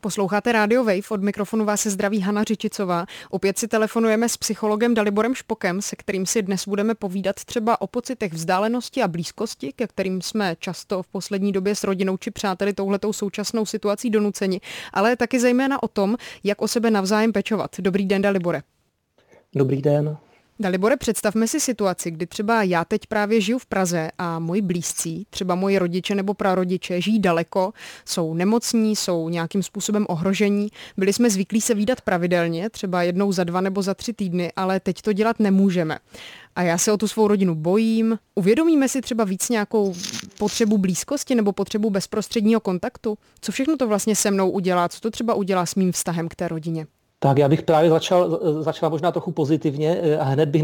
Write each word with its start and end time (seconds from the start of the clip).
Posloucháte 0.00 0.52
Radio 0.52 0.84
Wave, 0.84 1.10
od 1.10 1.22
mikrofonu 1.22 1.64
vás 1.64 1.80
se 1.80 1.90
zdraví 1.90 2.20
Hana 2.20 2.44
Řičicová. 2.44 3.06
Opět 3.30 3.58
si 3.58 3.68
telefonujeme 3.68 4.28
s 4.28 4.36
psychologem 4.36 4.94
Daliborem 4.94 5.34
Špokem, 5.34 5.82
se 5.82 5.96
kterým 5.96 6.26
si 6.26 6.42
dnes 6.42 6.68
budeme 6.68 6.94
povídat 6.94 7.44
třeba 7.44 7.80
o 7.80 7.86
pocitech 7.86 8.32
vzdálenosti 8.32 9.02
a 9.02 9.08
blízkosti, 9.08 9.72
ke 9.72 9.86
kterým 9.86 10.22
jsme 10.22 10.56
často 10.58 11.02
v 11.02 11.08
poslední 11.08 11.52
době 11.52 11.74
s 11.74 11.84
rodinou 11.84 12.16
či 12.16 12.30
přáteli 12.30 12.72
touhletou 12.72 13.12
současnou 13.12 13.66
situací 13.66 14.10
donuceni, 14.10 14.60
ale 14.92 15.16
taky 15.16 15.40
zejména 15.40 15.82
o 15.82 15.88
tom, 15.88 16.16
jak 16.44 16.62
o 16.62 16.68
sebe 16.68 16.90
navzájem 16.90 17.32
pečovat. 17.32 17.70
Dobrý 17.78 18.06
den, 18.06 18.22
Dalibore. 18.22 18.62
Dobrý 19.54 19.82
den. 19.82 20.16
Dalibore, 20.60 20.96
představme 20.96 21.48
si 21.48 21.60
situaci, 21.60 22.10
kdy 22.10 22.26
třeba 22.26 22.62
já 22.62 22.84
teď 22.84 23.06
právě 23.06 23.40
žiju 23.40 23.58
v 23.58 23.66
Praze 23.66 24.10
a 24.18 24.38
moji 24.38 24.62
blízcí, 24.62 25.26
třeba 25.30 25.54
moji 25.54 25.78
rodiče 25.78 26.14
nebo 26.14 26.34
prarodiče, 26.34 27.00
žijí 27.00 27.18
daleko, 27.18 27.72
jsou 28.04 28.34
nemocní, 28.34 28.96
jsou 28.96 29.28
nějakým 29.28 29.62
způsobem 29.62 30.06
ohrožení. 30.08 30.68
Byli 30.96 31.12
jsme 31.12 31.30
zvyklí 31.30 31.60
se 31.60 31.74
výdat 31.74 32.00
pravidelně, 32.00 32.70
třeba 32.70 33.02
jednou 33.02 33.32
za 33.32 33.44
dva 33.44 33.60
nebo 33.60 33.82
za 33.82 33.94
tři 33.94 34.12
týdny, 34.12 34.52
ale 34.56 34.80
teď 34.80 35.02
to 35.02 35.12
dělat 35.12 35.40
nemůžeme. 35.40 35.98
A 36.56 36.62
já 36.62 36.78
se 36.78 36.92
o 36.92 36.96
tu 36.96 37.08
svou 37.08 37.28
rodinu 37.28 37.54
bojím. 37.54 38.18
Uvědomíme 38.34 38.88
si 38.88 39.00
třeba 39.00 39.24
víc 39.24 39.48
nějakou 39.48 39.94
potřebu 40.38 40.78
blízkosti 40.78 41.34
nebo 41.34 41.52
potřebu 41.52 41.90
bezprostředního 41.90 42.60
kontaktu? 42.60 43.18
Co 43.40 43.52
všechno 43.52 43.76
to 43.76 43.88
vlastně 43.88 44.16
se 44.16 44.30
mnou 44.30 44.50
udělá? 44.50 44.88
Co 44.88 45.00
to 45.00 45.10
třeba 45.10 45.34
udělá 45.34 45.66
s 45.66 45.74
mým 45.74 45.92
vztahem 45.92 46.28
k 46.28 46.34
té 46.34 46.48
rodině? 46.48 46.86
Tak 47.20 47.38
já 47.38 47.48
bych 47.48 47.62
právě 47.62 47.90
začal, 47.90 48.40
začal 48.60 48.90
možná 48.90 49.12
trochu 49.12 49.32
pozitivně 49.32 50.00
eh, 50.02 50.18
a 50.18 50.24
hned 50.24 50.48
bych 50.48 50.62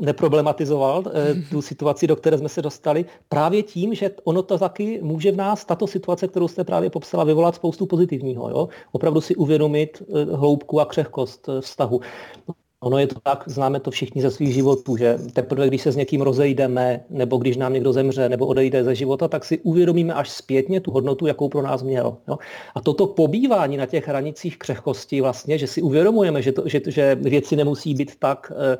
neproblematizoval 0.00 1.04
eh, 1.06 1.34
tu 1.50 1.62
situaci, 1.62 2.06
do 2.06 2.16
které 2.16 2.38
jsme 2.38 2.48
se 2.48 2.62
dostali, 2.62 3.04
právě 3.28 3.62
tím, 3.62 3.94
že 3.94 4.10
ono 4.24 4.42
to 4.42 4.58
taky 4.58 5.00
může 5.02 5.32
v 5.32 5.36
nás, 5.36 5.64
tato 5.64 5.86
situace, 5.86 6.28
kterou 6.28 6.48
jste 6.48 6.64
právě 6.64 6.90
popsala, 6.90 7.24
vyvolat 7.24 7.54
spoustu 7.54 7.86
pozitivního. 7.86 8.50
Jo? 8.50 8.68
Opravdu 8.92 9.20
si 9.20 9.36
uvědomit 9.36 10.02
eh, 10.02 10.24
hloubku 10.36 10.80
a 10.80 10.84
křehkost 10.84 11.48
vztahu. 11.60 12.00
Ono 12.84 12.98
je 12.98 13.06
to 13.06 13.20
tak, 13.20 13.44
známe 13.46 13.80
to 13.80 13.90
všichni 13.90 14.22
ze 14.22 14.30
svých 14.30 14.54
životů, 14.54 14.96
že 14.96 15.18
teprve, 15.32 15.68
když 15.68 15.82
se 15.82 15.92
s 15.92 15.96
někým 15.96 16.20
rozejdeme, 16.20 17.04
nebo 17.10 17.36
když 17.36 17.56
nám 17.56 17.72
někdo 17.72 17.92
zemře, 17.92 18.28
nebo 18.28 18.46
odejde 18.46 18.84
ze 18.84 18.94
života, 18.94 19.28
tak 19.28 19.44
si 19.44 19.58
uvědomíme 19.58 20.14
až 20.14 20.30
zpětně 20.30 20.80
tu 20.80 20.90
hodnotu, 20.90 21.26
jakou 21.26 21.48
pro 21.48 21.62
nás 21.62 21.82
měl. 21.82 22.16
Jo? 22.28 22.38
A 22.74 22.80
toto 22.80 23.06
pobývání 23.06 23.76
na 23.76 23.86
těch 23.86 24.08
hranicích 24.08 24.58
křehkosti 24.58 25.20
vlastně, 25.20 25.58
že 25.58 25.66
si 25.66 25.82
uvědomujeme, 25.82 26.42
že, 26.42 26.52
to, 26.52 26.68
že, 26.68 26.80
že 26.86 27.14
věci 27.14 27.56
nemusí 27.56 27.94
být 27.94 28.16
tak 28.18 28.52
eh, 28.52 28.78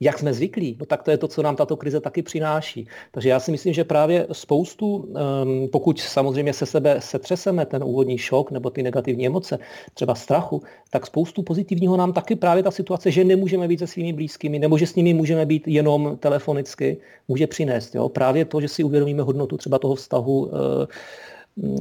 jak 0.00 0.18
jsme 0.18 0.34
zvyklí, 0.34 0.76
no 0.80 0.86
tak 0.86 1.02
to 1.02 1.10
je 1.10 1.18
to, 1.18 1.28
co 1.28 1.42
nám 1.42 1.56
tato 1.56 1.76
krize 1.76 2.00
taky 2.00 2.22
přináší. 2.22 2.88
Takže 3.10 3.28
já 3.28 3.40
si 3.40 3.50
myslím, 3.50 3.74
že 3.74 3.84
právě 3.84 4.26
spoustu, 4.32 5.08
ehm, 5.16 5.68
pokud 5.72 6.00
samozřejmě 6.00 6.52
se 6.52 6.66
sebe 6.66 6.96
setřeseme 6.98 7.66
ten 7.66 7.84
úvodní 7.84 8.18
šok 8.18 8.50
nebo 8.50 8.70
ty 8.70 8.82
negativní 8.82 9.26
emoce, 9.26 9.58
třeba 9.94 10.14
strachu, 10.14 10.62
tak 10.90 11.06
spoustu 11.06 11.42
pozitivního 11.42 11.96
nám 11.96 12.12
taky 12.12 12.36
právě 12.36 12.62
ta 12.62 12.70
situace, 12.70 13.10
že 13.10 13.24
nemůžeme 13.24 13.68
být 13.68 13.78
se 13.78 13.86
svými 13.86 14.12
blízkými, 14.12 14.58
nebo 14.58 14.78
že 14.78 14.86
s 14.86 14.94
nimi 14.94 15.14
můžeme 15.14 15.46
být 15.46 15.68
jenom 15.68 16.16
telefonicky, 16.20 16.96
může 17.28 17.46
přinést. 17.46 17.94
Jo? 17.94 18.08
Právě 18.08 18.44
to, 18.44 18.60
že 18.60 18.68
si 18.68 18.84
uvědomíme 18.84 19.22
hodnotu 19.22 19.56
třeba 19.56 19.78
toho 19.78 19.94
vztahu 19.94 20.50
eh, 20.52 20.86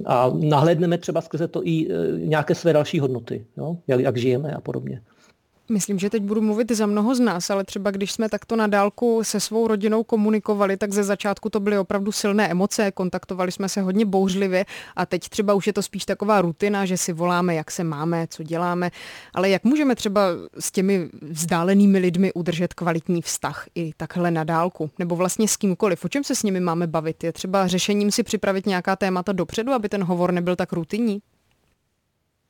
a 0.06 0.32
nahlédneme 0.34 0.98
třeba 0.98 1.22
skrze 1.22 1.48
to 1.48 1.62
i 1.68 1.88
eh, 1.90 2.20
nějaké 2.20 2.56
své 2.56 2.74
další 2.74 3.00
hodnoty, 3.00 3.46
jo? 3.58 3.78
Jak, 3.88 4.00
jak 4.00 4.18
žijeme 4.18 4.52
a 4.52 4.62
podobně. 4.62 5.02
Myslím, 5.74 6.00
že 6.00 6.10
teď 6.10 6.24
budu 6.24 6.42
mluvit 6.42 6.72
za 6.72 6.86
mnoho 6.86 7.16
z 7.16 7.20
nás, 7.20 7.50
ale 7.50 7.64
třeba 7.64 7.92
když 7.92 8.12
jsme 8.12 8.30
takto 8.30 8.56
na 8.56 8.68
dálku 8.68 9.24
se 9.24 9.40
svou 9.40 9.68
rodinou 9.68 10.04
komunikovali, 10.04 10.78
tak 10.78 10.94
ze 10.94 11.04
začátku 11.04 11.50
to 11.50 11.60
byly 11.60 11.78
opravdu 11.78 12.12
silné 12.12 12.52
emoce, 12.52 12.92
kontaktovali 12.92 13.52
jsme 13.52 13.70
se 13.70 13.82
hodně 13.82 14.06
bouřlivě 14.06 14.66
a 14.96 15.06
teď 15.06 15.30
třeba 15.30 15.54
už 15.54 15.68
je 15.68 15.74
to 15.74 15.82
spíš 15.82 16.06
taková 16.06 16.42
rutina, 16.42 16.86
že 16.86 16.98
si 16.98 17.14
voláme, 17.14 17.56
jak 17.56 17.72
se 17.72 17.84
máme, 17.84 18.28
co 18.30 18.44
děláme, 18.44 18.92
ale 19.34 19.50
jak 19.50 19.64
můžeme 19.64 19.96
třeba 19.96 20.22
s 20.60 20.72
těmi 20.72 21.10
vzdálenými 21.22 22.00
lidmi 22.00 22.34
udržet 22.34 22.74
kvalitní 22.74 23.22
vztah 23.22 23.66
i 23.76 23.92
takhle 23.98 24.32
na 24.32 24.44
dálku, 24.44 24.90
nebo 25.00 25.16
vlastně 25.16 25.48
s 25.48 25.58
kýmkoliv, 25.58 26.06
o 26.06 26.10
čem 26.10 26.24
se 26.24 26.36
s 26.36 26.44
nimi 26.44 26.60
máme 26.60 26.88
bavit? 26.88 27.24
Je 27.24 27.34
třeba 27.34 27.68
řešením 27.68 28.12
si 28.12 28.24
připravit 28.24 28.66
nějaká 28.66 28.96
témata 28.96 29.32
dopředu, 29.32 29.72
aby 29.72 29.90
ten 29.90 30.04
hovor 30.04 30.32
nebyl 30.32 30.56
tak 30.56 30.74
rutinní? 30.74 31.22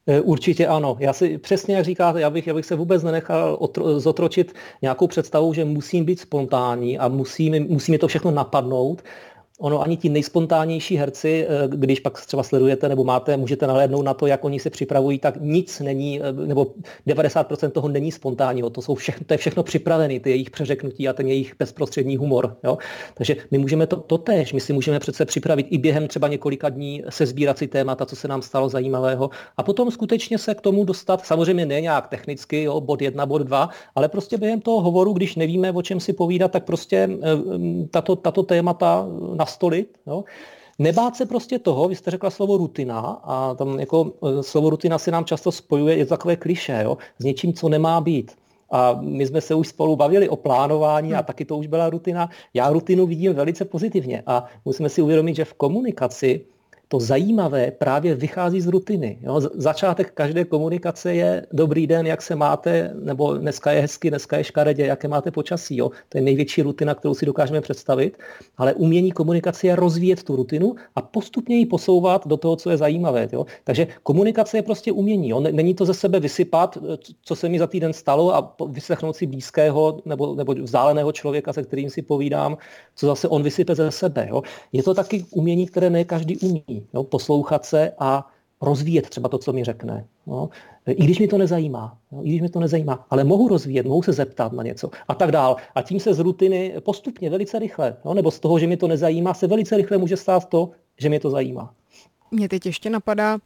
Eh, 0.08 0.22
určitě 0.22 0.68
ano. 0.68 0.98
Já 1.00 1.14
si 1.14 1.38
přesně 1.38 1.76
jak 1.76 1.86
říkáte, 1.86 2.22
já 2.22 2.30
bych, 2.30 2.48
já 2.48 2.54
bych 2.54 2.66
se 2.66 2.76
vůbec 2.76 3.04
nenechal 3.04 3.58
otro, 3.60 4.00
zotročit 4.00 4.54
nějakou 4.82 5.08
představou, 5.08 5.54
že 5.54 5.66
musím 5.66 6.06
být 6.06 6.20
spontánní 6.20 7.00
a 7.00 7.08
musím, 7.08 7.68
musí 7.70 7.98
to 7.98 8.08
všechno 8.08 8.32
napadnout 8.32 9.04
ono 9.60 9.82
ani 9.82 9.98
ti 9.98 10.10
nejspontánnější 10.10 10.96
herci, 10.96 11.48
eh, 11.50 11.68
když 11.68 12.00
pak 12.00 12.26
třeba 12.26 12.44
sledujete 12.44 12.90
nebo 12.90 13.04
máte, 13.04 13.38
můžete 13.38 13.68
nahlédnout 13.68 14.02
na 14.02 14.14
to, 14.14 14.28
jak 14.28 14.46
oni 14.46 14.60
se 14.60 14.70
připravují, 14.70 15.20
tak 15.20 15.36
nic 15.42 15.80
není, 15.80 16.22
eh, 16.22 16.34
nebo 16.34 16.68
90% 17.06 17.72
toho 17.72 17.88
není 17.88 18.12
spontánního. 18.12 18.70
To, 18.70 18.82
jsou 18.82 18.96
všechno, 18.96 19.26
to 19.26 19.34
je 19.34 19.38
všechno 19.38 19.64
připravené, 19.64 20.20
ty 20.20 20.30
jejich 20.30 20.50
přeřeknutí 20.50 21.10
a 21.10 21.14
ten 21.14 21.28
jejich 21.28 21.54
bezprostřední 21.60 22.18
humor. 22.18 22.58
Jo? 22.64 22.78
Takže 23.14 23.36
my 23.52 23.58
můžeme 23.58 23.88
to, 23.88 23.96
to 23.96 24.18
tež, 24.18 24.54
my 24.54 24.60
si 24.60 24.74
můžeme 24.74 25.00
přece 25.00 25.26
připravit 25.26 25.68
i 25.70 25.78
během 25.78 26.08
třeba 26.08 26.28
několika 26.28 26.70
dní 26.70 27.04
se 27.10 27.26
sbírat 27.26 27.58
si 27.58 27.68
témata, 27.68 28.06
co 28.06 28.16
se 28.16 28.28
nám 28.28 28.42
stalo 28.42 28.70
zajímavého 28.70 29.30
a 29.58 29.64
potom 29.64 29.92
skutečně 29.92 30.38
se 30.38 30.56
k 30.56 30.62
tomu 30.62 30.84
dostat, 30.86 31.26
samozřejmě 31.26 31.66
ne 31.66 31.82
nějak 31.82 32.08
technicky, 32.08 32.64
jo, 32.64 32.82
bod 32.82 33.02
jedna, 33.02 33.26
bod 33.26 33.42
dva, 33.42 33.70
ale 33.96 34.10
prostě 34.10 34.38
během 34.38 34.62
toho 34.62 34.82
hovoru, 34.82 35.14
když 35.14 35.36
nevíme, 35.36 35.72
o 35.72 35.82
čem 35.82 36.00
si 36.00 36.14
povídat, 36.14 36.52
tak 36.52 36.64
prostě 36.64 37.10
eh, 37.22 37.88
tato, 37.92 38.16
tato 38.16 38.44
témata 38.44 39.08
nastolit. 39.44 40.00
Jo? 40.08 40.24
Nebát 40.80 41.16
se 41.16 41.26
prostě 41.26 41.60
toho, 41.60 41.88
vy 41.88 41.96
jste 41.96 42.12
řekla 42.12 42.30
slovo 42.30 42.58
rutina 42.58 43.00
a 43.24 43.54
tam 43.54 43.80
jako 43.80 44.14
e, 44.40 44.44
slovo 44.44 44.70
rutina 44.70 44.98
se 44.98 45.12
nám 45.12 45.26
často 45.26 45.52
spojuje, 45.52 45.98
je 45.98 46.06
to 46.06 46.16
takové 46.16 46.36
kliše, 46.36 46.82
jo? 46.84 46.98
s 47.20 47.24
něčím, 47.24 47.54
co 47.54 47.70
nemá 47.70 48.02
být. 48.02 48.32
A 48.74 48.98
my 49.02 49.22
jsme 49.28 49.42
se 49.42 49.54
už 49.54 49.68
spolu 49.68 49.96
bavili 49.96 50.30
o 50.30 50.36
plánování 50.36 51.14
a 51.14 51.22
hmm. 51.22 51.26
taky 51.26 51.46
to 51.46 51.58
už 51.58 51.68
byla 51.68 51.90
rutina. 51.90 52.30
Já 52.54 52.74
rutinu 52.74 53.06
vidím 53.06 53.34
velice 53.34 53.66
pozitivně 53.66 54.24
a 54.26 54.46
musíme 54.66 54.90
si 54.90 55.02
uvědomit, 55.02 55.36
že 55.36 55.46
v 55.46 55.54
komunikaci 55.54 56.46
to 56.94 57.00
zajímavé 57.00 57.72
právě 57.72 58.16
vychází 58.16 58.62
z 58.62 58.68
rutiny. 58.68 59.18
Jo? 59.22 59.42
Začátek 59.54 60.12
každé 60.14 60.46
komunikace 60.46 61.14
je 61.16 61.46
dobrý 61.52 61.88
den, 61.88 62.08
jak 62.08 62.22
se 62.22 62.36
máte, 62.36 62.94
nebo 63.02 63.34
dneska 63.34 63.72
je 63.72 63.82
hezky, 63.82 64.10
dneska 64.10 64.38
je 64.38 64.44
škaredě, 64.44 64.86
jaké 64.86 65.08
máte 65.08 65.32
počasí. 65.32 65.78
Jo? 65.78 65.90
To 66.10 66.18
je 66.18 66.22
největší 66.22 66.62
rutina, 66.62 66.96
kterou 66.96 67.14
si 67.14 67.26
dokážeme 67.26 67.62
představit, 67.62 68.18
ale 68.58 68.74
umění 68.74 69.12
komunikace 69.12 69.68
je 69.68 69.76
rozvíjet 69.76 70.24
tu 70.24 70.36
rutinu 70.36 70.76
a 70.96 71.02
postupně 71.02 71.58
ji 71.58 71.66
posouvat 71.66 72.28
do 72.28 72.38
toho, 72.38 72.56
co 72.56 72.70
je 72.70 72.78
zajímavé. 72.78 73.30
Jo? 73.34 73.46
Takže 73.64 73.88
komunikace 74.04 74.58
je 74.58 74.62
prostě 74.62 74.92
umění. 74.92 75.30
Jo? 75.30 75.40
Není 75.40 75.74
to 75.74 75.86
ze 75.86 75.94
sebe 75.94 76.20
vysypat, 76.20 76.78
co 77.22 77.36
se 77.36 77.50
mi 77.50 77.60
za 77.60 77.68
týden 77.68 77.94
stalo 77.94 78.36
a 78.36 78.56
vyslechnout 78.70 79.16
si 79.16 79.26
blízkého 79.26 80.02
nebo, 80.06 80.36
nebo 80.36 80.54
vzdáleného 80.54 81.12
člověka, 81.12 81.54
se 81.54 81.64
kterým 81.64 81.90
si 81.90 82.02
povídám, 82.02 82.58
co 82.96 83.08
zase 83.08 83.28
on 83.28 83.44
vysype 83.44 83.76
ze 83.76 83.92
sebe. 83.92 84.28
Jo? 84.30 84.42
Je 84.72 84.84
to 84.84 84.94
taky 84.94 85.26
umění, 85.32 85.66
které 85.68 85.90
ne 85.90 86.06
každý 86.06 86.38
umí 86.38 86.83
jo, 86.94 87.04
poslouchat 87.04 87.66
se 87.66 87.92
a 88.00 88.28
rozvíjet 88.62 89.10
třeba 89.10 89.30
to, 89.30 89.38
co 89.38 89.54
mi 89.54 89.64
řekne. 89.64 90.06
Jo. 90.28 90.50
I 90.88 91.04
když 91.04 91.20
mi 91.20 91.28
to 91.28 91.38
nezajímá, 91.38 91.98
jo, 92.12 92.22
i 92.24 92.30
když 92.30 92.42
mi 92.42 92.50
to 92.50 92.60
nezajímá, 92.60 93.06
ale 93.10 93.24
mohu 93.24 93.48
rozvíjet, 93.48 93.86
mohu 93.86 94.02
se 94.02 94.14
zeptat 94.14 94.54
na 94.54 94.64
něco 94.64 94.90
a 95.08 95.14
tak 95.16 95.32
dál. 95.32 95.56
A 95.76 95.82
tím 95.82 96.00
se 96.00 96.14
z 96.14 96.20
rutiny 96.20 96.74
postupně, 96.80 97.30
velice 97.30 97.60
rychle, 97.60 97.96
jo, 98.06 98.14
nebo 98.14 98.32
z 98.32 98.40
toho, 98.40 98.60
že 98.60 98.68
mi 98.68 98.78
to 98.78 98.88
nezajímá, 98.88 99.34
se 99.34 99.48
velice 99.48 99.78
rychle 99.78 99.98
může 99.98 100.18
stát 100.18 100.50
to, 100.50 100.70
že 100.98 101.10
mě 101.10 101.20
to 101.20 101.30
zajímá. 101.30 101.74
Mě 102.32 102.50
teď 102.50 102.66
ještě 102.66 102.90
napadá, 102.90 103.38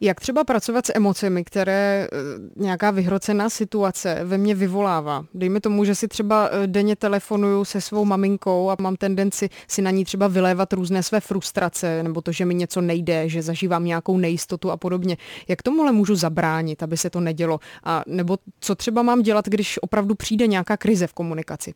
jak 0.00 0.20
třeba 0.20 0.44
pracovat 0.44 0.86
s 0.86 0.92
emocemi, 0.94 1.44
které 1.44 2.08
eh, 2.12 2.16
nějaká 2.56 2.90
vyhrocená 2.90 3.50
situace 3.50 4.20
ve 4.24 4.38
mně 4.38 4.54
vyvolává? 4.54 5.24
Dejme 5.34 5.60
tomu, 5.60 5.84
že 5.84 5.94
si 5.94 6.08
třeba 6.08 6.48
eh, 6.52 6.66
denně 6.66 6.96
telefonuju 6.96 7.64
se 7.64 7.80
svou 7.80 8.04
maminkou 8.04 8.70
a 8.70 8.76
mám 8.80 8.96
tendenci 8.96 9.48
si 9.68 9.82
na 9.82 9.90
ní 9.90 10.04
třeba 10.04 10.28
vylévat 10.28 10.72
různé 10.72 11.02
své 11.02 11.20
frustrace, 11.20 12.02
nebo 12.02 12.20
to, 12.20 12.32
že 12.32 12.44
mi 12.44 12.54
něco 12.54 12.80
nejde, 12.80 13.28
že 13.28 13.42
zažívám 13.42 13.84
nějakou 13.84 14.18
nejistotu 14.18 14.70
a 14.70 14.76
podobně. 14.76 15.16
Jak 15.48 15.62
tomuhle 15.62 15.92
můžu 15.92 16.14
zabránit, 16.14 16.82
aby 16.82 16.96
se 16.96 17.10
to 17.10 17.20
nedělo? 17.20 17.60
A 17.84 18.02
nebo 18.06 18.38
co 18.60 18.74
třeba 18.74 19.02
mám 19.02 19.22
dělat, 19.22 19.48
když 19.48 19.78
opravdu 19.82 20.14
přijde 20.14 20.46
nějaká 20.46 20.76
krize 20.76 21.06
v 21.06 21.12
komunikaci? 21.12 21.74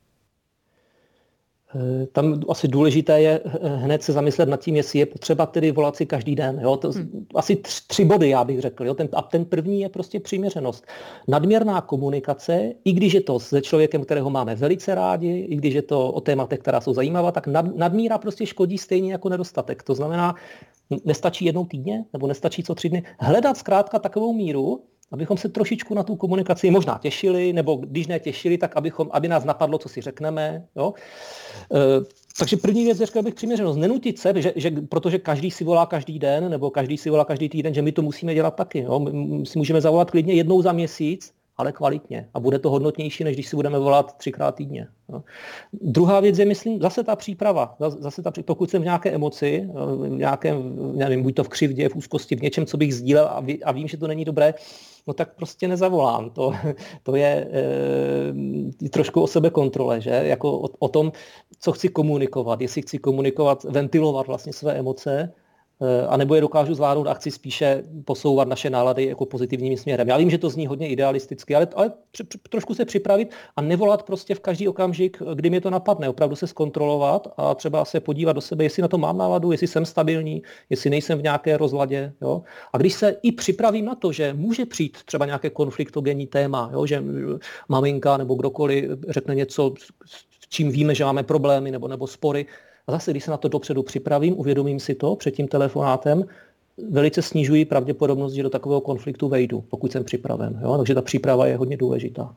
Eh, 1.74 2.06
tam 2.06 2.40
asi 2.48 2.68
důležité 2.68 3.20
je 3.20 3.40
eh, 3.44 3.68
hned 3.68 4.02
se 4.02 4.12
zamyslet 4.12 4.48
nad 4.48 4.60
tím, 4.60 4.76
jestli 4.76 4.98
je 4.98 5.06
potřeba 5.06 5.46
tedy 5.46 5.72
volat 5.72 5.96
si 5.96 6.06
každý 6.06 6.34
den. 6.34 6.60
Jo? 6.62 6.76
To, 6.76 6.90
hmm. 6.90 7.26
Asi 7.34 7.56
tři, 7.56 7.80
tři 7.86 8.04
body, 8.04 8.28
já 8.28 8.44
bych 8.44 8.60
řekl. 8.60 8.86
Jo? 8.86 8.94
Ten, 8.94 9.08
a 9.12 9.22
ten 9.22 9.44
první 9.44 9.80
je 9.80 9.88
prostě 9.88 10.20
přiměřenost. 10.20 10.86
Nadměrná 11.28 11.80
komunikace, 11.80 12.72
i 12.84 12.92
když 12.92 13.12
je 13.12 13.20
to 13.20 13.40
se 13.40 13.62
člověkem, 13.62 14.04
kterého 14.04 14.30
máme 14.30 14.54
velice 14.54 14.94
rádi, 14.94 15.46
i 15.48 15.56
když 15.56 15.74
je 15.74 15.82
to 15.82 16.12
o 16.12 16.20
tématech, 16.20 16.58
která 16.58 16.80
jsou 16.80 16.94
zajímavá, 16.94 17.32
tak 17.32 17.46
nad, 17.46 17.76
nadmíra 17.76 18.18
prostě 18.18 18.46
škodí 18.46 18.78
stejně 18.78 19.12
jako 19.12 19.28
nedostatek. 19.28 19.82
To 19.82 19.94
znamená, 19.94 20.34
nestačí 21.04 21.44
jednou 21.44 21.64
týdně, 21.64 22.04
nebo 22.12 22.26
nestačí 22.26 22.62
co 22.62 22.74
tři 22.74 22.88
dny. 22.88 23.02
Hledat 23.20 23.56
zkrátka 23.56 23.98
takovou 23.98 24.32
míru, 24.32 24.84
abychom 25.10 25.36
se 25.36 25.48
trošičku 25.48 25.94
na 25.94 26.02
tu 26.02 26.16
komunikaci 26.16 26.70
možná 26.70 26.98
těšili, 27.02 27.52
nebo 27.52 27.76
když 27.76 28.06
ne 28.06 28.20
těšili, 28.20 28.58
tak 28.58 28.76
abychom, 28.76 29.08
aby 29.12 29.28
nás 29.28 29.44
napadlo, 29.44 29.78
co 29.78 29.88
si 29.88 30.00
řekneme. 30.00 30.66
Jo? 30.76 30.94
E, 31.74 31.78
takže 32.38 32.56
první 32.56 32.84
věc, 32.84 32.98
řekl 32.98 33.22
bych 33.22 33.34
přiměřenost. 33.34 33.76
Nenutit 33.76 34.18
se, 34.18 34.42
že, 34.42 34.52
že, 34.56 34.70
protože 34.70 35.18
každý 35.18 35.50
si 35.50 35.64
volá 35.64 35.86
každý 35.86 36.18
den, 36.18 36.50
nebo 36.50 36.70
každý 36.70 36.98
si 36.98 37.10
volá 37.10 37.24
každý 37.24 37.48
týden, 37.48 37.74
že 37.74 37.82
my 37.82 37.92
to 37.92 38.02
musíme 38.02 38.34
dělat 38.34 38.54
taky. 38.54 38.78
Jo? 38.78 38.98
My 38.98 39.46
si 39.46 39.58
můžeme 39.58 39.80
zavolat 39.80 40.10
klidně 40.10 40.34
jednou 40.34 40.62
za 40.62 40.72
měsíc, 40.72 41.37
ale 41.58 41.72
kvalitně. 41.72 42.28
A 42.34 42.40
bude 42.40 42.58
to 42.58 42.70
hodnotnější, 42.70 43.24
než 43.24 43.36
když 43.36 43.48
si 43.48 43.56
budeme 43.56 43.78
volat 43.78 44.16
třikrát 44.16 44.54
týdně. 44.54 44.88
Jo? 45.08 45.22
Druhá 45.72 46.20
věc 46.20 46.38
je, 46.38 46.46
myslím, 46.46 46.80
zase 46.80 47.04
ta 47.04 47.16
příprava. 47.16 47.76
Zase 47.78 48.22
ta, 48.22 48.32
pokud 48.44 48.70
jsem 48.70 48.82
v 48.82 48.84
nějaké 48.84 49.10
emoci, 49.10 49.68
v 49.96 50.08
nějakém, 50.08 50.76
nevím, 50.96 51.22
buď 51.22 51.34
to 51.34 51.44
v 51.44 51.48
křivdě, 51.48 51.88
v 51.88 51.96
úzkosti, 51.96 52.36
v 52.36 52.42
něčem, 52.42 52.66
co 52.66 52.76
bych 52.76 52.94
sdílel 52.94 53.28
a, 53.30 53.40
ví, 53.40 53.64
a 53.64 53.72
vím, 53.72 53.88
že 53.88 53.96
to 53.96 54.06
není 54.06 54.24
dobré, 54.24 54.54
no 55.06 55.14
tak 55.14 55.34
prostě 55.34 55.68
nezavolám. 55.68 56.30
To, 56.30 56.52
to 57.02 57.16
je 57.16 57.48
e, 58.84 58.88
trošku 58.88 59.22
o 59.22 59.26
sebe 59.26 59.50
kontrole, 59.50 60.00
že? 60.00 60.10
Jako 60.10 60.58
o, 60.58 60.68
o 60.78 60.88
tom, 60.88 61.12
co 61.60 61.72
chci 61.72 61.88
komunikovat, 61.88 62.60
jestli 62.60 62.82
chci 62.82 62.98
komunikovat, 62.98 63.64
ventilovat 63.64 64.26
vlastně 64.26 64.52
své 64.52 64.72
emoce, 64.72 65.32
a 66.08 66.16
nebo 66.16 66.34
je 66.34 66.40
dokážu 66.40 66.74
zvládnout 66.74 67.06
a 67.06 67.14
chci 67.14 67.30
spíše 67.30 67.82
posouvat 68.04 68.48
naše 68.48 68.70
nálady 68.70 69.06
jako 69.06 69.26
pozitivním 69.26 69.76
směrem. 69.76 70.08
Já 70.08 70.16
vím, 70.16 70.30
že 70.30 70.38
to 70.38 70.50
zní 70.50 70.66
hodně 70.66 70.88
idealisticky, 70.88 71.54
ale, 71.54 71.68
ale 71.74 71.92
při, 72.10 72.24
při, 72.24 72.38
trošku 72.50 72.74
se 72.74 72.84
připravit 72.84 73.30
a 73.56 73.62
nevolat 73.62 74.02
prostě 74.02 74.34
v 74.34 74.40
každý 74.40 74.68
okamžik, 74.68 75.22
kdy 75.34 75.50
mě 75.50 75.60
to 75.60 75.70
napadne. 75.70 76.08
Opravdu 76.08 76.36
se 76.36 76.46
zkontrolovat 76.46 77.28
a 77.36 77.54
třeba 77.54 77.84
se 77.84 78.00
podívat 78.00 78.32
do 78.32 78.40
sebe, 78.40 78.64
jestli 78.64 78.82
na 78.82 78.88
to 78.88 78.98
mám 78.98 79.18
náladu, 79.18 79.52
jestli 79.52 79.66
jsem 79.66 79.84
stabilní, 79.84 80.42
jestli 80.70 80.90
nejsem 80.90 81.18
v 81.18 81.22
nějaké 81.22 81.56
rozladě. 81.56 82.12
Jo? 82.20 82.42
A 82.72 82.78
když 82.78 82.94
se 82.94 83.16
i 83.22 83.32
připravím 83.32 83.84
na 83.84 83.94
to, 83.94 84.12
že 84.12 84.34
může 84.34 84.66
přijít 84.66 84.98
třeba 85.04 85.26
nějaké 85.26 85.50
konfliktogenní 85.50 86.26
téma, 86.26 86.70
jo? 86.72 86.86
že 86.86 87.04
maminka 87.68 88.16
nebo 88.16 88.34
kdokoliv 88.34 88.90
řekne 89.08 89.34
něco, 89.34 89.74
s 90.40 90.48
čím 90.48 90.70
víme, 90.70 90.94
že 90.94 91.04
máme 91.04 91.22
problémy 91.22 91.70
nebo, 91.70 91.88
nebo 91.88 92.06
spory, 92.06 92.46
a 92.88 92.92
zase, 92.92 93.10
když 93.10 93.24
se 93.24 93.30
na 93.30 93.36
to 93.36 93.48
dopředu 93.48 93.82
připravím, 93.82 94.38
uvědomím 94.38 94.80
si 94.80 94.94
to 94.94 95.16
před 95.16 95.30
tím 95.30 95.48
telefonátem, 95.48 96.24
velice 96.90 97.22
snižují 97.22 97.64
pravděpodobnost, 97.64 98.32
že 98.32 98.42
do 98.42 98.50
takového 98.50 98.80
konfliktu 98.80 99.28
vejdu, 99.28 99.60
pokud 99.60 99.92
jsem 99.92 100.04
připraven. 100.04 100.60
Jo? 100.62 100.76
Takže 100.76 100.94
ta 100.94 101.02
příprava 101.02 101.46
je 101.46 101.56
hodně 101.56 101.76
důležitá. 101.76 102.34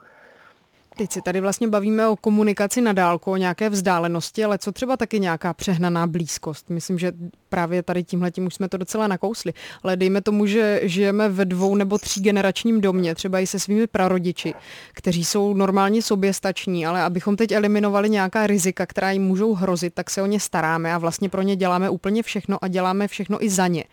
Si 1.09 1.21
tady 1.21 1.41
vlastně 1.41 1.67
bavíme 1.67 2.07
o 2.07 2.15
komunikaci 2.15 2.81
na 2.81 2.93
dálku, 2.93 3.31
o 3.31 3.37
nějaké 3.37 3.69
vzdálenosti, 3.69 4.43
ale 4.43 4.57
co 4.57 4.71
třeba 4.71 4.97
taky 4.97 5.19
nějaká 5.19 5.53
přehnaná 5.53 6.07
blízkost. 6.07 6.69
Myslím, 6.69 6.99
že 6.99 7.11
právě 7.49 7.83
tady 7.83 8.03
tímhle 8.03 8.31
tím 8.31 8.45
už 8.45 8.53
jsme 8.53 8.69
to 8.69 8.77
docela 8.77 9.07
nakousli. 9.07 9.53
Ale 9.83 9.97
dejme 9.97 10.21
tomu, 10.21 10.45
že 10.45 10.79
žijeme 10.83 11.29
ve 11.29 11.45
dvou 11.45 11.75
nebo 11.75 11.97
tří 11.97 12.21
generačním 12.21 12.81
domě, 12.81 13.15
třeba 13.15 13.39
i 13.39 13.47
se 13.47 13.59
svými 13.59 13.87
prarodiči, 13.87 14.53
kteří 14.93 15.25
jsou 15.25 15.53
normálně 15.53 16.01
soběstační, 16.01 16.85
ale 16.85 17.01
abychom 17.01 17.35
teď 17.35 17.51
eliminovali 17.51 18.09
nějaká 18.09 18.47
rizika, 18.47 18.85
která 18.85 19.11
jim 19.11 19.23
můžou 19.23 19.53
hrozit, 19.53 19.93
tak 19.93 20.09
se 20.09 20.21
o 20.21 20.25
ně 20.25 20.39
staráme 20.39 20.93
a 20.93 20.97
vlastně 20.97 21.29
pro 21.29 21.41
ně 21.41 21.55
děláme 21.55 21.89
úplně 21.89 22.23
všechno 22.23 22.57
a 22.61 22.67
děláme 22.67 23.07
všechno 23.07 23.43
i 23.43 23.49
za 23.49 23.67
ně. 23.67 23.83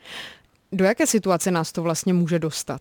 Do 0.73 0.85
jaké 0.85 1.07
situace 1.07 1.51
nás 1.51 1.73
to 1.73 1.83
vlastně 1.83 2.13
může 2.13 2.39
dostat? 2.39 2.81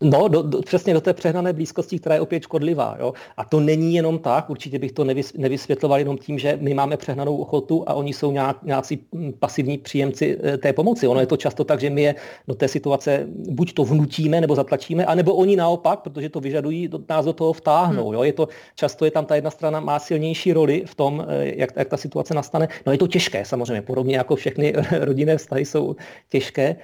No, 0.00 0.28
do, 0.28 0.42
do, 0.42 0.62
přesně 0.62 0.94
do 0.94 1.00
té 1.00 1.12
přehnané 1.12 1.52
blízkosti, 1.52 1.98
která 1.98 2.14
je 2.14 2.20
opět 2.20 2.42
škodlivá. 2.42 2.96
Jo? 3.00 3.12
A 3.36 3.44
to 3.44 3.60
není 3.60 3.94
jenom 3.94 4.18
tak, 4.18 4.50
určitě 4.50 4.78
bych 4.78 4.92
to 4.92 5.04
nevys, 5.04 5.32
nevysvětloval 5.32 5.98
jenom 5.98 6.18
tím, 6.18 6.38
že 6.38 6.58
my 6.60 6.74
máme 6.74 6.96
přehnanou 6.96 7.36
ochotu 7.36 7.84
a 7.86 7.94
oni 7.94 8.12
jsou 8.12 8.32
nějak, 8.32 8.62
nějací 8.62 8.98
hm, 9.14 9.32
pasivní 9.38 9.78
příjemci 9.78 10.38
eh, 10.42 10.58
té 10.58 10.72
pomoci. 10.72 11.06
Ono 11.06 11.20
je 11.20 11.26
to 11.26 11.36
často 11.36 11.64
tak, 11.64 11.80
že 11.80 11.90
my 11.90 12.02
je 12.02 12.14
do 12.48 12.54
té 12.54 12.68
situace 12.68 13.26
buď 13.50 13.72
to 13.72 13.84
vnutíme 13.84 14.40
nebo 14.40 14.54
zatlačíme, 14.54 15.06
anebo 15.06 15.34
oni 15.34 15.56
naopak, 15.56 16.00
protože 16.00 16.28
to 16.28 16.40
vyžadují, 16.40 16.88
do, 16.88 17.00
nás 17.08 17.24
do 17.24 17.32
toho 17.32 17.52
vtáhnou. 17.52 18.04
Hmm. 18.04 18.14
Jo? 18.14 18.22
Je 18.22 18.32
to, 18.32 18.48
často 18.74 19.04
je 19.04 19.10
tam 19.10 19.26
ta 19.26 19.34
jedna 19.34 19.50
strana 19.50 19.80
má 19.80 19.98
silnější 19.98 20.52
roli 20.52 20.82
v 20.86 20.94
tom, 20.94 21.26
eh, 21.28 21.52
jak, 21.56 21.70
jak 21.76 21.88
ta 21.88 21.96
situace 21.96 22.34
nastane. 22.34 22.68
No 22.86 22.92
je 22.92 22.98
to 22.98 23.06
těžké 23.06 23.44
samozřejmě, 23.44 23.82
podobně 23.82 24.16
jako 24.16 24.36
všechny 24.36 24.72
rodinné 25.00 25.36
vztahy 25.36 25.64
jsou 25.64 25.96
těžké 26.28 26.76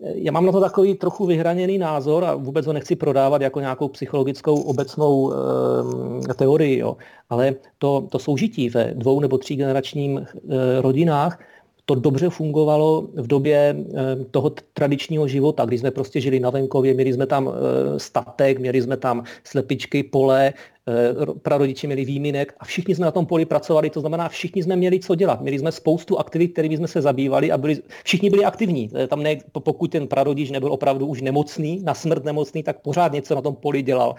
já 0.00 0.32
mám 0.32 0.46
na 0.46 0.52
to 0.52 0.60
takový 0.60 0.94
trochu 0.94 1.26
vyhraněný 1.26 1.78
názor 1.78 2.24
a 2.24 2.34
vůbec 2.34 2.66
ho 2.66 2.72
nechci 2.72 2.96
prodávat 2.96 3.42
jako 3.42 3.60
nějakou 3.60 3.88
psychologickou 3.88 4.60
obecnou 4.60 5.32
e, 6.30 6.34
teorii, 6.34 6.78
jo. 6.78 6.96
ale 7.30 7.54
to, 7.78 8.06
to 8.10 8.18
soužití 8.18 8.68
ve 8.68 8.94
dvou 8.94 9.20
nebo 9.20 9.38
tří 9.38 9.56
generačním 9.56 10.18
e, 10.18 10.26
rodinách 10.80 11.40
to 11.84 11.94
dobře 11.94 12.28
fungovalo 12.28 13.08
v 13.14 13.26
době 13.26 13.56
e, 13.56 14.24
toho 14.30 14.52
tradičního 14.72 15.28
života, 15.28 15.64
kdy 15.64 15.78
jsme 15.78 15.90
prostě 15.90 16.20
žili 16.20 16.40
na 16.40 16.50
venkově, 16.50 16.94
měli 16.94 17.12
jsme 17.12 17.26
tam 17.26 17.48
e, 17.48 17.98
statek, 17.98 18.58
měli 18.58 18.82
jsme 18.82 18.96
tam 18.96 19.24
slepičky, 19.44 20.02
pole, 20.02 20.52
Eh, 20.52 20.75
prarodiče 21.42 21.86
měli 21.86 22.04
výminek 22.04 22.54
a 22.58 22.64
všichni 22.64 22.94
jsme 22.94 23.04
na 23.04 23.10
tom 23.10 23.26
poli 23.26 23.44
pracovali, 23.44 23.90
to 23.90 24.00
znamená, 24.00 24.28
všichni 24.28 24.62
jsme 24.62 24.76
měli 24.76 25.00
co 25.00 25.14
dělat. 25.14 25.40
Měli 25.40 25.58
jsme 25.58 25.72
spoustu 25.72 26.18
aktivit, 26.18 26.48
kterými 26.48 26.76
jsme 26.76 26.88
se 26.88 27.02
zabývali 27.02 27.52
a 27.52 27.58
byli, 27.58 27.82
všichni 28.04 28.30
byli 28.30 28.44
aktivní. 28.44 28.90
Eh, 28.94 29.06
tam 29.06 29.22
ne, 29.22 29.36
pokud 29.52 29.90
ten 29.90 30.06
prarodič 30.06 30.50
nebyl 30.50 30.72
opravdu 30.72 31.06
už 31.06 31.22
nemocný, 31.22 31.82
na 31.82 31.94
smrt 31.94 32.24
nemocný, 32.24 32.62
tak 32.62 32.80
pořád 32.80 33.12
něco 33.12 33.34
na 33.34 33.40
tom 33.40 33.56
poli 33.56 33.82
dělal. 33.82 34.14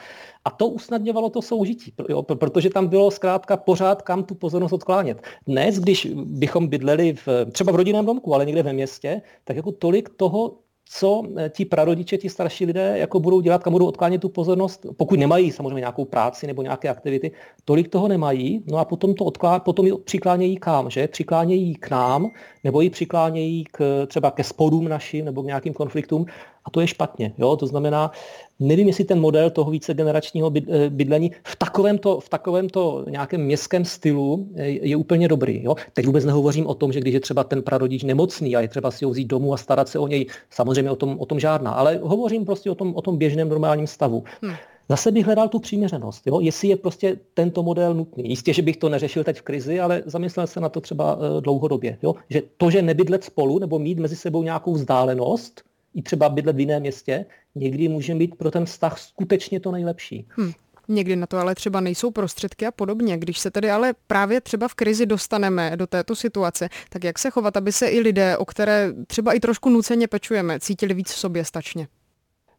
A 0.46 0.50
to 0.50 0.68
usnadňovalo 0.68 1.30
to 1.30 1.42
soužití, 1.42 1.94
jo, 2.10 2.24
protože 2.24 2.70
tam 2.70 2.88
bylo 2.88 3.12
zkrátka 3.12 3.58
pořád 3.58 4.02
kam 4.02 4.24
tu 4.24 4.36
pozornost 4.36 4.74
odklánět. 4.74 5.22
Dnes, 5.48 5.80
když 5.80 6.08
bychom 6.16 6.68
bydleli 6.68 7.14
v, 7.14 7.28
třeba 7.52 7.72
v 7.72 7.76
rodinném 7.76 8.06
domku, 8.06 8.34
ale 8.34 8.46
někde 8.46 8.64
ve 8.64 8.74
městě, 8.74 9.22
tak 9.44 9.56
jako 9.56 9.72
tolik 9.72 10.10
toho 10.10 10.67
co 10.90 11.24
eh, 11.38 11.50
ti 11.50 11.66
prarodiče, 11.66 12.18
ti 12.18 12.30
starší 12.30 12.66
lidé 12.66 12.94
jako 12.98 13.20
budou 13.20 13.42
dělat, 13.42 13.64
kam 13.64 13.74
budou 13.74 13.88
odklánět 13.88 14.22
tu 14.22 14.30
pozornost, 14.30 14.86
pokud 14.98 15.20
nemají 15.20 15.52
samozřejmě 15.52 15.80
nějakou 15.80 16.06
práci 16.06 16.48
nebo 16.48 16.62
nějaké 16.62 16.90
aktivity, 16.90 17.32
tolik 17.66 17.88
toho 17.88 18.08
nemají, 18.08 18.64
no 18.68 18.78
a 18.78 18.86
potom 18.86 19.14
to 19.14 19.26
odklá, 19.26 19.60
potom 19.60 19.86
ji 19.86 19.94
přiklánějí 20.04 20.58
kam, 20.58 20.90
že? 20.90 21.08
Přiklánějí 21.08 21.76
k 21.76 21.90
nám, 21.90 22.32
nebo 22.64 22.82
ji 22.82 22.90
přiklánějí 22.90 23.64
k, 23.72 24.06
třeba 24.08 24.32
ke 24.32 24.44
sporům 24.44 24.88
našim 24.88 25.26
nebo 25.26 25.44
k 25.44 25.46
nějakým 25.46 25.74
konfliktům 25.74 26.26
a 26.68 26.70
to 26.70 26.82
je 26.82 26.88
špatně. 26.88 27.34
Jo? 27.38 27.56
To 27.56 27.68
znamená, 27.68 28.12
nevím, 28.60 28.88
jestli 28.88 29.04
ten 29.04 29.20
model 29.20 29.50
toho 29.50 29.72
vícegeneračního 29.72 30.52
eh, 30.56 30.90
bydlení 30.90 31.32
v 31.44 31.56
takovémto, 31.56 32.20
v 32.20 32.30
takovémto 32.30 33.06
nějakém 33.10 33.42
městském 33.42 33.86
stylu 33.86 34.48
eh, 34.56 34.68
je 34.68 34.96
úplně 34.96 35.28
dobrý. 35.28 35.64
Jo? 35.64 35.76
Teď 35.94 36.06
vůbec 36.06 36.26
nehovořím 36.26 36.68
o 36.68 36.74
tom, 36.74 36.92
že 36.92 37.00
když 37.00 37.14
je 37.14 37.20
třeba 37.20 37.44
ten 37.44 37.62
prarodič 37.62 38.04
nemocný 38.04 38.56
a 38.56 38.62
je 38.62 38.68
třeba 38.68 38.92
si 38.92 39.06
ho 39.06 39.12
vzít 39.12 39.28
domů 39.28 39.54
a 39.54 39.58
starat 39.58 39.90
se 39.90 40.00
o 40.00 40.08
něj, 40.08 40.26
samozřejmě 40.50 40.92
o 40.92 40.96
tom, 40.96 41.16
o 41.20 41.26
tom 41.26 41.40
žádná, 41.40 41.72
ale 41.72 42.00
hovořím 42.04 42.46
prostě 42.46 42.72
o 42.72 42.76
tom, 42.76 42.96
o 42.96 43.02
tom 43.02 43.18
běžném 43.18 43.50
normálním 43.50 43.88
stavu. 43.88 44.24
Hmm. 44.42 44.56
Zase 44.90 45.12
bych 45.12 45.26
hledal 45.26 45.48
tu 45.48 45.60
přiměřenost, 45.60 46.28
jo? 46.28 46.40
jestli 46.40 46.68
je 46.68 46.76
prostě 46.76 47.18
tento 47.34 47.64
model 47.64 47.94
nutný. 47.94 48.30
Jistě, 48.30 48.54
že 48.54 48.62
bych 48.62 48.78
to 48.78 48.90
neřešil 48.90 49.24
teď 49.24 49.38
v 49.38 49.42
krizi, 49.42 49.80
ale 49.80 50.04
zamyslel 50.06 50.48
se 50.48 50.60
na 50.60 50.70
to 50.70 50.82
třeba 50.82 51.16
uh, 51.16 51.42
dlouhodobě. 51.42 51.98
Jo? 52.04 52.16
Že 52.30 52.42
to, 52.58 52.72
že 52.72 52.82
nebydlet 52.82 53.24
spolu 53.24 53.60
nebo 53.60 53.80
mít 53.80 54.00
mezi 54.00 54.16
sebou 54.16 54.44
nějakou 54.44 54.74
vzdálenost, 54.74 55.62
i 55.98 56.02
třeba 56.02 56.30
bydlet 56.30 56.56
v 56.56 56.60
jiném 56.60 56.82
městě, 56.82 57.26
někdy 57.56 57.88
může 57.88 58.16
být 58.16 58.36
pro 58.36 58.52
ten 58.52 58.66
vztah 58.66 59.00
skutečně 59.00 59.60
to 59.60 59.72
nejlepší. 59.72 60.28
Hmm. 60.30 60.52
Někdy 60.88 61.16
na 61.16 61.28
to 61.28 61.38
ale 61.38 61.56
třeba 61.56 61.80
nejsou 61.80 62.12
prostředky 62.12 62.66
a 62.66 62.72
podobně. 62.72 63.18
Když 63.18 63.40
se 63.40 63.52
tedy 63.52 63.72
ale 63.72 63.94
právě 64.08 64.42
třeba 64.42 64.68
v 64.68 64.74
krizi 64.74 65.06
dostaneme 65.06 65.72
do 65.76 65.88
této 65.88 66.16
situace, 66.16 66.70
tak 66.90 67.04
jak 67.04 67.20
se 67.20 67.30
chovat, 67.30 67.58
aby 67.58 67.72
se 67.72 67.88
i 67.88 68.00
lidé, 68.00 68.38
o 68.38 68.46
které 68.46 68.94
třeba 69.08 69.34
i 69.34 69.40
trošku 69.40 69.70
nuceně 69.70 70.08
pečujeme, 70.08 70.60
cítili 70.60 70.94
víc 70.94 71.12
v 71.12 71.20
sobě 71.20 71.46
stačně? 71.46 71.88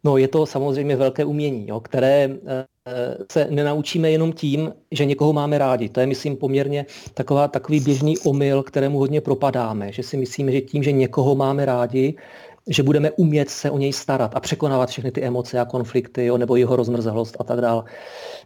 No 0.04 0.16
je 0.16 0.28
to 0.28 0.46
samozřejmě 0.46 0.96
velké 0.96 1.24
umění, 1.24 1.68
jo, 1.68 1.80
které 1.80 2.30
eh, 2.46 2.66
se 3.32 3.46
nenaučíme 3.50 4.10
jenom 4.10 4.32
tím, 4.32 4.72
že 4.92 5.04
někoho 5.04 5.32
máme 5.32 5.58
rádi. 5.58 5.88
To 5.88 6.00
je, 6.00 6.06
myslím, 6.06 6.36
poměrně 6.36 6.86
taková, 7.14 7.48
takový 7.48 7.80
běžný 7.80 8.18
omyl, 8.18 8.62
kterému 8.62 8.98
hodně 8.98 9.20
propadáme, 9.20 9.92
že 9.92 10.02
si 10.02 10.16
myslíme, 10.16 10.52
že 10.52 10.60
tím, 10.60 10.82
že 10.82 10.92
někoho 10.92 11.34
máme 11.34 11.64
rádi, 11.64 12.14
že 12.68 12.82
budeme 12.82 13.10
umět 13.10 13.50
se 13.50 13.70
o 13.70 13.78
něj 13.78 13.92
starat 13.92 14.32
a 14.34 14.40
překonávat 14.40 14.88
všechny 14.88 15.10
ty 15.10 15.22
emoce 15.22 15.60
a 15.60 15.64
konflikty, 15.64 16.26
jo, 16.26 16.38
nebo 16.38 16.56
jeho 16.56 16.76
rozmrzlost 16.76 17.36
a 17.40 17.44
tak 17.44 17.60
dále. 17.60 17.84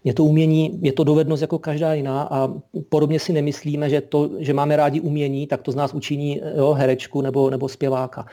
Je 0.04 0.14
to 0.14 0.24
umění, 0.24 0.78
je 0.82 0.92
to 0.92 1.04
dovednost 1.04 1.40
jako 1.40 1.58
každá 1.58 1.94
jiná 1.94 2.22
a 2.22 2.48
podobně 2.88 3.18
si 3.18 3.32
nemyslíme, 3.32 3.90
že 3.90 4.00
to, 4.00 4.30
že 4.38 4.54
máme 4.54 4.76
rádi 4.76 5.00
umění, 5.00 5.46
tak 5.46 5.62
to 5.62 5.72
z 5.72 5.74
nás 5.74 5.94
učiní 5.94 6.40
jo, 6.56 6.72
herečku 6.72 7.20
nebo, 7.20 7.50
nebo 7.50 7.68
zpěváka. 7.68 8.26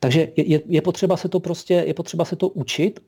Takže 0.00 0.28
je, 0.36 0.60
je, 0.66 0.82
potřeba 0.82 1.16
se 1.16 1.28
to 1.28 1.40
prostě, 1.40 1.74
je 1.86 1.94
potřeba 1.94 2.24
se 2.24 2.36
to 2.36 2.48
učit. 2.48 3.00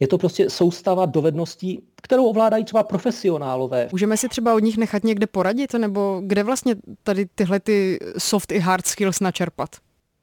Je 0.00 0.08
to 0.08 0.18
prostě 0.18 0.50
soustava 0.50 1.06
dovedností, 1.06 1.82
kterou 2.02 2.26
ovládají 2.26 2.64
třeba 2.64 2.82
profesionálové. 2.82 3.88
Můžeme 3.92 4.16
si 4.16 4.28
třeba 4.28 4.54
od 4.54 4.62
nich 4.62 4.76
nechat 4.76 5.04
někde 5.04 5.26
poradit, 5.26 5.72
nebo 5.72 6.22
kde 6.24 6.42
vlastně 6.42 6.74
tady 7.02 7.26
tyhle 7.34 7.60
ty 7.60 7.98
soft 8.18 8.52
i 8.52 8.58
hard 8.58 8.86
skills 8.86 9.20
načerpat? 9.20 9.70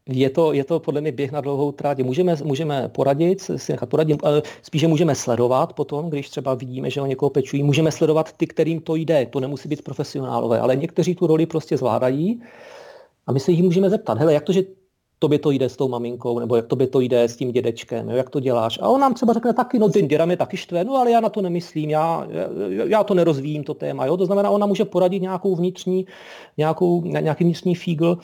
Je 0.09 0.29
to, 0.29 0.53
je 0.53 0.63
to 0.63 0.79
podle 0.79 1.01
mě 1.01 1.11
běh 1.11 1.31
na 1.31 1.41
dlouhou 1.41 1.71
trať. 1.71 2.03
Můžeme, 2.03 2.35
můžeme 2.43 2.89
poradit, 2.89 3.41
si 3.41 3.71
nechat 3.71 3.89
poradit, 3.89 4.19
ale 4.23 4.41
spíše 4.61 4.87
můžeme 4.87 5.15
sledovat 5.15 5.73
potom, 5.73 6.09
když 6.09 6.29
třeba 6.29 6.53
vidíme, 6.53 6.89
že 6.89 7.01
o 7.01 7.05
někoho 7.05 7.29
pečují. 7.29 7.63
Můžeme 7.63 7.91
sledovat 7.91 8.31
ty, 8.31 8.47
kterým 8.47 8.81
to 8.81 8.95
jde. 8.95 9.25
To 9.25 9.39
nemusí 9.39 9.69
být 9.69 9.81
profesionálové, 9.81 10.59
ale 10.59 10.75
někteří 10.75 11.15
tu 11.15 11.27
roli 11.27 11.45
prostě 11.45 11.77
zvládají. 11.77 12.41
A 13.27 13.31
my 13.31 13.39
se 13.39 13.51
jich 13.51 13.63
můžeme 13.63 13.89
zeptat, 13.89 14.17
hele, 14.17 14.33
jak 14.33 14.43
to, 14.43 14.51
že 14.51 14.63
tobě 15.19 15.39
to 15.39 15.51
jde 15.51 15.69
s 15.69 15.77
tou 15.77 15.87
maminkou, 15.87 16.39
nebo 16.39 16.55
jak 16.55 16.67
tobě 16.67 16.87
to 16.87 16.99
jde 16.99 17.23
s 17.23 17.35
tím 17.35 17.51
dědečkem, 17.51 18.09
jo, 18.09 18.15
jak 18.15 18.29
to 18.29 18.39
děláš. 18.39 18.79
A 18.81 18.89
on 18.89 19.01
nám 19.01 19.13
třeba 19.13 19.33
řekne 19.33 19.53
taky, 19.53 19.79
no 19.79 19.89
ten 19.89 20.07
děda 20.07 20.25
mě 20.25 20.37
taky 20.37 20.57
štve, 20.57 20.83
no 20.83 20.95
ale 20.95 21.11
já 21.11 21.19
na 21.19 21.29
to 21.29 21.41
nemyslím, 21.41 21.89
já, 21.89 22.27
já, 22.69 23.03
to 23.03 23.13
nerozvíjím, 23.13 23.63
to 23.63 23.73
téma. 23.73 24.05
Jo. 24.05 24.17
To 24.17 24.25
znamená, 24.25 24.49
ona 24.49 24.65
může 24.65 24.85
poradit 24.85 25.21
nějakou 25.21 25.55
vnitřní, 25.55 26.05
nějakou, 26.57 27.01
nějaký 27.01 27.43
vnitřní 27.43 27.75
fígl, 27.75 28.17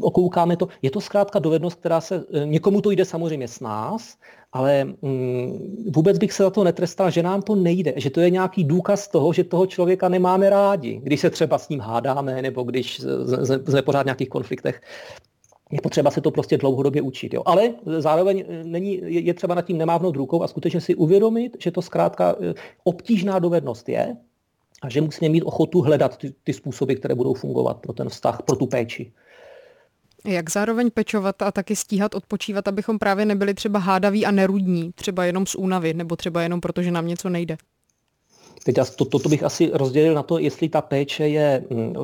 okoukáme 0.00 0.56
to. 0.56 0.68
Je 0.82 0.90
to 0.90 1.00
zkrátka 1.00 1.38
dovednost, 1.38 1.80
která 1.80 2.00
se, 2.00 2.24
někomu 2.44 2.80
to 2.80 2.90
jde 2.90 3.04
samozřejmě 3.04 3.48
s 3.48 3.60
nás, 3.60 4.16
ale 4.52 4.84
mm, 4.84 5.86
vůbec 5.94 6.18
bych 6.18 6.32
se 6.32 6.42
za 6.42 6.50
to 6.50 6.64
netrestal, 6.64 7.10
že 7.10 7.22
nám 7.22 7.42
to 7.42 7.54
nejde, 7.54 7.94
že 7.96 8.10
to 8.10 8.20
je 8.20 8.30
nějaký 8.30 8.64
důkaz 8.64 9.08
toho, 9.08 9.32
že 9.32 9.44
toho 9.44 9.66
člověka 9.66 10.08
nemáme 10.08 10.50
rádi, 10.50 11.00
když 11.02 11.20
se 11.20 11.30
třeba 11.30 11.58
s 11.58 11.68
ním 11.68 11.80
hádáme, 11.80 12.42
nebo 12.42 12.62
když 12.62 13.00
jsme 13.68 13.82
pořád 13.82 14.02
v 14.02 14.04
nějakých 14.04 14.28
konfliktech 14.28 14.80
je 15.70 15.80
potřeba 15.80 16.10
se 16.10 16.20
to 16.20 16.30
prostě 16.30 16.58
dlouhodobě 16.58 17.02
učit. 17.02 17.34
Jo. 17.34 17.42
Ale 17.46 17.74
zároveň 17.98 18.44
eh, 18.48 18.64
není, 18.64 19.00
je 19.04 19.34
třeba 19.34 19.54
nad 19.54 19.62
tím 19.62 19.78
nemávnout 19.78 20.16
rukou 20.16 20.42
a 20.42 20.48
skutečně 20.48 20.80
si 20.80 20.94
uvědomit, 20.94 21.56
že 21.60 21.70
to 21.70 21.82
zkrátka 21.82 22.36
eh, 22.40 22.54
obtížná 22.84 23.38
dovednost 23.38 23.88
je 23.88 24.16
a 24.82 24.88
že 24.88 25.00
musíme 25.00 25.28
mít 25.28 25.42
ochotu 25.42 25.80
hledat 25.80 26.16
ty, 26.16 26.34
ty 26.44 26.52
způsoby, 26.52 26.94
které 26.94 27.14
budou 27.14 27.34
fungovat 27.34 27.76
pro 27.76 27.92
ten 27.92 28.08
vztah, 28.08 28.42
pro 28.42 28.56
tu 28.56 28.66
péči. 28.66 29.12
Jak 30.26 30.50
zároveň 30.50 30.90
pečovat 30.90 31.42
a 31.42 31.52
taky 31.52 31.76
stíhat 31.76 32.14
odpočívat, 32.14 32.68
abychom 32.68 32.98
právě 32.98 33.24
nebyli 33.24 33.54
třeba 33.54 33.78
hádaví 33.78 34.26
a 34.26 34.30
nerudní, 34.30 34.92
třeba 34.94 35.24
jenom 35.24 35.46
z 35.46 35.54
únavy, 35.54 35.94
nebo 35.94 36.16
třeba 36.16 36.42
jenom 36.42 36.60
proto, 36.60 36.82
že 36.82 36.90
nám 36.90 37.06
něco 37.06 37.28
nejde? 37.28 37.56
Teď 38.64 38.76
to, 38.96 39.04
to, 39.04 39.18
to 39.18 39.28
bych 39.28 39.42
asi 39.42 39.70
rozdělil 39.72 40.14
na 40.14 40.22
to, 40.22 40.38
jestli 40.38 40.68
ta 40.68 40.80
péče 40.80 41.28
je 41.28 41.64
mm, 41.70 41.94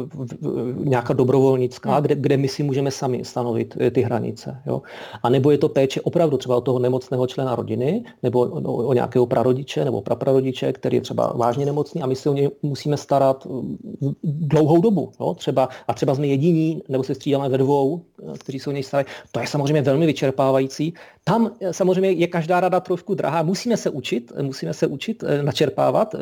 nějaká 0.85 1.13
dobrovolnická, 1.13 1.95
hmm. 1.95 2.03
kde, 2.03 2.15
kde 2.15 2.37
my 2.37 2.49
si 2.49 2.63
můžeme 2.63 2.91
sami 2.91 3.25
stanovit 3.25 3.77
eh, 3.81 3.91
ty 3.91 4.03
hranice. 4.03 4.63
Jo? 4.67 4.83
A 5.23 5.29
nebo 5.29 5.51
je 5.51 5.59
to 5.59 5.69
péče 5.69 6.01
opravdu 6.01 6.37
třeba 6.37 6.57
o 6.57 6.61
toho 6.61 6.79
nemocného 6.79 7.27
člena 7.27 7.57
rodiny, 7.57 8.05
nebo 8.23 8.41
o, 8.41 8.73
o 8.73 8.93
nějakého 8.93 9.27
prarodiče 9.27 9.85
nebo 9.85 10.03
praprarodiče, 10.03 10.73
který 10.73 10.97
je 10.97 11.01
třeba 11.01 11.33
vážně 11.37 11.67
nemocný 11.67 12.03
a 12.03 12.07
my 12.07 12.17
se 12.17 12.31
o 12.31 12.33
něj 12.33 12.51
musíme 12.63 12.97
starat 12.97 13.47
mm, 13.47 13.77
dlouhou 14.25 14.81
dobu. 14.81 15.13
Jo? 15.21 15.35
Třeba, 15.35 15.69
a 15.89 15.95
třeba 15.95 16.15
jsme 16.15 16.27
jediní, 16.27 16.83
nebo 16.89 17.05
se 17.05 17.15
střídáme 17.15 17.49
ve 17.49 17.59
dvou, 17.59 18.01
eh, 18.23 18.39
kteří 18.39 18.59
se 18.59 18.71
o 18.71 18.73
něj 18.73 18.83
starají. 18.83 19.07
To 19.33 19.41
je 19.41 19.47
samozřejmě 19.47 19.83
velmi 19.83 20.07
vyčerpávající. 20.07 20.95
Tam 21.25 21.51
eh, 21.61 21.73
samozřejmě 21.73 22.11
je 22.11 22.27
každá 22.27 22.61
rada 22.61 22.81
trošku 22.81 23.15
drahá. 23.15 23.43
Musíme 23.43 23.77
se 23.77 23.91
učit, 23.91 24.33
musíme 24.43 24.75
se 24.75 24.87
učit 24.87 25.25
načerpávat 25.43 26.15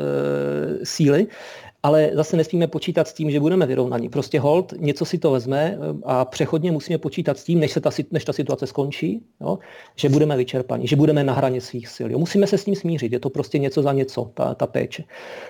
síly, 0.83 1.29
ale 1.85 2.09
zase 2.13 2.37
nesmíme 2.37 2.67
počítat 2.67 3.07
s 3.07 3.13
tím, 3.13 3.31
že 3.31 3.39
budeme 3.39 3.65
vyrovnaní. 3.65 4.09
Prostě 4.09 4.39
hold, 4.39 4.73
něco 4.77 5.05
si 5.05 5.17
to 5.17 5.31
vezme 5.31 5.77
eh, 5.77 6.01
a 6.03 6.25
přechodně 6.25 6.71
musíme 6.71 6.97
počítat 6.97 7.37
s 7.37 7.43
tím, 7.43 7.59
než, 7.59 7.71
se 7.71 7.81
ta, 7.81 7.89
než 8.11 8.25
ta 8.25 8.33
situace 8.33 8.67
skončí, 8.67 9.21
jo, 9.41 9.59
že 9.95 10.09
budeme 10.09 10.37
vyčerpaní, 10.37 10.87
že 10.87 10.95
budeme 10.95 11.23
na 11.23 11.33
hraně 11.33 11.61
svých 11.61 11.87
sil. 11.95 12.07
Jo. 12.11 12.19
Musíme 12.19 12.47
se 12.47 12.57
s 12.57 12.65
tím 12.65 12.75
smířit, 12.75 13.11
je 13.11 13.19
to 13.19 13.29
prostě 13.29 13.59
něco 13.59 13.81
za 13.81 13.93
něco, 13.93 14.31
ta, 14.33 14.55
ta 14.55 14.67
péče. 14.67 15.03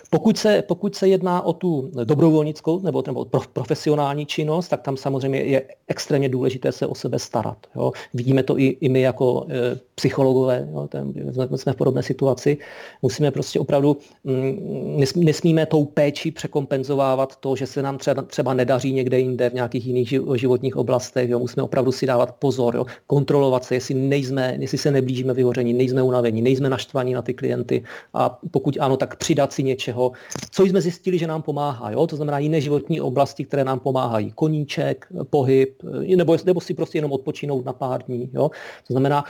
Pokud 0.10 0.38
se, 0.38 0.62
pokud 0.68 0.96
se 0.96 1.08
jedná 1.08 1.42
o 1.42 1.54
tu 1.54 1.92
dobrovolnickou 2.04 2.80
nebo, 2.80 3.04
nebo 3.08 3.26
profesionální 3.54 4.26
činnost, 4.26 4.68
tak 4.68 4.82
tam 4.82 4.98
samozřejmě 4.98 5.40
je 5.40 5.64
extrémně 5.88 6.30
důležité 6.30 6.72
se 6.72 6.88
o 6.88 6.96
sebe 6.96 7.20
starat. 7.20 7.58
Jo. 7.76 7.92
Vidíme 8.14 8.44
to 8.44 8.60
i, 8.60 8.66
i 8.66 8.90
my 8.90 9.02
jako 9.02 9.46
e, 9.50 9.80
psychologové, 9.96 10.68
jo, 10.72 10.88
ten, 10.88 11.14
jsme 11.56 11.74
v 11.74 11.76
podobné 11.76 12.04
situaci. 12.04 12.58
Musíme 13.02 13.32
prostě 13.32 13.60
opravdu, 13.60 13.98
mm, 14.24 15.04
nesmíme 15.16 15.66
tou 15.66 15.86
péči 15.86 16.25
překompenzovávat 16.32 17.36
to, 17.36 17.56
že 17.56 17.68
se 17.68 17.82
nám 17.82 17.98
třeba, 17.98 18.22
třeba 18.22 18.54
nedaří 18.54 18.94
někde 18.94 19.20
jinde 19.20 19.50
v 19.50 19.54
nějakých 19.54 19.86
jiných 19.88 20.14
životních 20.36 20.76
oblastech. 20.76 21.30
Jo. 21.30 21.40
Musíme 21.40 21.64
opravdu 21.64 21.92
si 21.92 22.06
dávat 22.06 22.36
pozor, 22.36 22.76
jo. 22.76 22.86
kontrolovat 23.08 23.64
se, 23.64 23.76
jestli, 23.76 23.96
nejsme, 23.96 24.58
jestli 24.60 24.78
se 24.78 24.92
neblížíme 24.92 25.34
vyhoření, 25.34 25.74
nejsme 25.74 26.04
unavení, 26.04 26.42
nejsme 26.42 26.70
naštvaní 26.70 27.14
na 27.14 27.22
ty 27.22 27.34
klienty 27.34 27.84
a 28.14 28.40
pokud 28.52 28.78
ano, 28.80 28.98
tak 28.98 29.16
přidat 29.16 29.54
si 29.54 29.64
něčeho, 29.64 30.12
co 30.52 30.64
jsme 30.64 30.82
zjistili, 30.82 31.18
že 31.18 31.28
nám 31.28 31.42
pomáhá. 31.42 31.92
Jo. 31.92 32.08
To 32.08 32.16
znamená 32.16 32.40
jiné 32.40 32.62
životní 32.62 33.02
oblasti, 33.02 33.46
které 33.46 33.64
nám 33.64 33.80
pomáhají. 33.80 34.32
Koníček, 34.32 35.08
pohyb, 35.30 35.84
nebo, 36.16 36.38
nebo 36.46 36.62
si 36.62 36.74
prostě 36.74 36.98
jenom 36.98 37.12
odpočinout 37.12 37.66
na 37.66 37.74
pár 37.74 38.04
dní. 38.04 38.30
Jo. 38.34 38.52
To 38.88 38.94
znamená, 38.94 39.24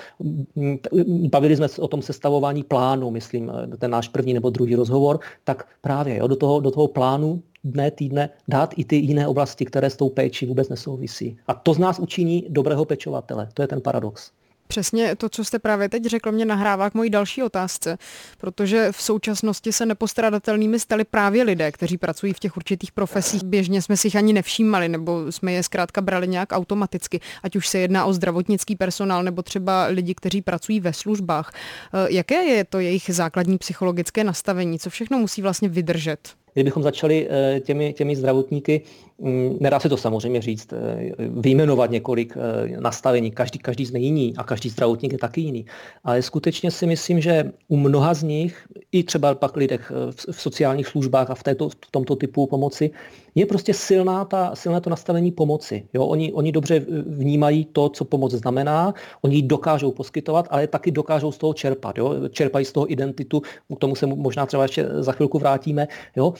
bavili 1.30 1.56
jsme 1.56 1.68
o 1.80 1.88
tom 1.88 2.02
sestavování 2.02 2.64
plánu, 2.64 3.12
myslím, 3.12 3.52
ten 3.78 3.92
náš 3.92 4.08
první 4.08 4.34
nebo 4.34 4.50
druhý 4.50 4.75
rozhovor, 4.75 5.20
tak 5.44 5.68
právě 5.82 6.18
jo, 6.18 6.28
do, 6.28 6.36
toho, 6.36 6.60
do 6.60 6.72
toho 6.72 6.85
plánu 6.88 7.44
dne, 7.63 7.92
týdne 7.92 8.30
dát 8.48 8.74
i 8.77 8.86
ty 8.86 8.96
jiné 8.96 9.27
oblasti, 9.27 9.65
které 9.65 9.89
s 9.89 9.96
tou 9.96 10.10
péčí 10.10 10.46
vůbec 10.46 10.70
nesouvisí. 10.70 11.38
A 11.48 11.54
to 11.54 11.74
z 11.74 11.77
nás 11.77 12.00
učiní 12.00 12.46
dobrého 12.50 12.86
pečovatele. 12.86 13.50
To 13.54 13.62
je 13.62 13.68
ten 13.68 13.82
paradox. 13.82 14.32
Přesně 14.68 15.15
to, 15.15 15.30
co 15.30 15.46
jste 15.46 15.60
právě 15.60 15.89
teď 15.89 16.06
řekl, 16.06 16.32
mě 16.32 16.46
nahrává 16.46 16.89
k 16.89 16.94
mojí 16.94 17.10
další 17.10 17.44
otázce, 17.44 17.98
protože 18.38 18.92
v 18.92 19.01
současnosti 19.01 19.72
se 19.72 19.86
nepostradatelnými 19.86 20.80
stali 20.80 21.04
právě 21.04 21.44
lidé, 21.44 21.72
kteří 21.72 21.98
pracují 21.98 22.34
v 22.34 22.39
těch 22.39 22.58
určitých 22.58 22.92
profesích. 22.92 23.44
Běžně 23.44 23.82
jsme 23.82 23.98
si 23.98 24.08
jich 24.08 24.15
ani 24.15 24.34
nevšímali, 24.34 24.89
nebo 24.89 25.32
jsme 25.32 25.54
je 25.54 25.63
zkrátka 25.63 26.01
brali 26.01 26.27
nějak 26.27 26.50
automaticky, 26.51 27.20
ať 27.44 27.56
už 27.56 27.68
se 27.68 27.80
jedná 27.80 28.06
o 28.06 28.13
zdravotnický 28.13 28.75
personál 28.75 29.24
nebo 29.24 29.42
třeba 29.42 29.86
lidi, 29.86 30.15
kteří 30.15 30.42
pracují 30.42 30.80
ve 30.80 30.94
službách. 30.94 31.54
Eh, 31.94 32.08
jaké 32.10 32.44
je 32.44 32.63
to 32.63 32.80
jejich 32.80 33.10
základní 33.13 33.58
psychologické 33.58 34.24
nastavení? 34.24 34.80
Co 34.80 34.89
všechno 34.89 35.20
musí 35.20 35.42
vlastně 35.42 35.70
vydržet? 35.70 36.36
Kdybychom 36.55 36.83
začali 36.83 37.27
eh, 37.29 37.59
těmi, 37.59 37.93
těmi 37.93 38.15
zdravotníky, 38.15 38.81
mm, 39.19 39.57
nedá 39.59 39.79
se 39.79 39.89
to 39.89 39.97
samozřejmě 39.97 40.41
říct, 40.41 40.74
eh, 40.74 41.12
vyjmenovat 41.17 41.91
několik 41.91 42.38
eh, 42.38 42.81
nastavení, 42.81 43.31
každý, 43.31 43.59
každý 43.59 43.85
jsme 43.85 44.00
jiný 44.00 44.33
a 44.38 44.43
každý 44.43 44.69
zdravotník 44.69 45.12
je 45.12 45.17
taky 45.17 45.41
jiný. 45.41 45.65
Ale 46.03 46.21
skutečně 46.21 46.71
si 46.71 46.88
myslím, 46.88 47.21
že 47.21 47.51
u 47.67 47.77
mnoha 47.77 48.13
z 48.13 48.24
nich, 48.24 48.67
i 48.91 49.03
třeba 49.03 49.35
pak 49.35 49.55
lidech 49.55 49.91
v 50.12 50.41
sociálních 50.41 50.88
službách 50.88 51.29
a 51.29 51.35
v, 51.35 51.43
této, 51.43 51.69
v 51.69 51.91
tomto 51.91 52.15
typu 52.15 52.47
pomoci, 52.47 52.91
je 53.36 53.46
prostě 53.46 53.74
silná 53.74 54.25
ta, 54.25 54.56
silné 54.56 54.82
to 54.82 54.89
nastavení 54.89 55.32
pomoci. 55.32 55.88
Jo? 55.94 56.06
Oni, 56.06 56.34
oni 56.34 56.51
dobře 56.51 56.86
vnímají 57.08 57.65
to, 57.65 57.89
co 57.89 58.06
pomoc 58.06 58.32
znamená, 58.32 58.94
oni 59.22 59.36
ji 59.36 59.42
dokážou 59.42 59.92
poskytovat, 59.92 60.48
ale 60.50 60.68
taky 60.68 60.92
dokážou 60.92 61.32
z 61.32 61.38
toho 61.38 61.54
čerpat. 61.54 61.98
Jo? 61.98 62.30
Čerpají 62.30 62.65
z 62.65 62.72
toho 62.72 62.92
identitu, 62.92 63.42
k 63.75 63.80
tomu 63.80 63.96
se 63.96 64.08
možná 64.08 64.46
třeba 64.46 64.63
ještě 64.63 64.88
za 65.00 65.12
chvilku 65.12 65.39
vrátíme. 65.39 65.88
Jo? 66.15 66.34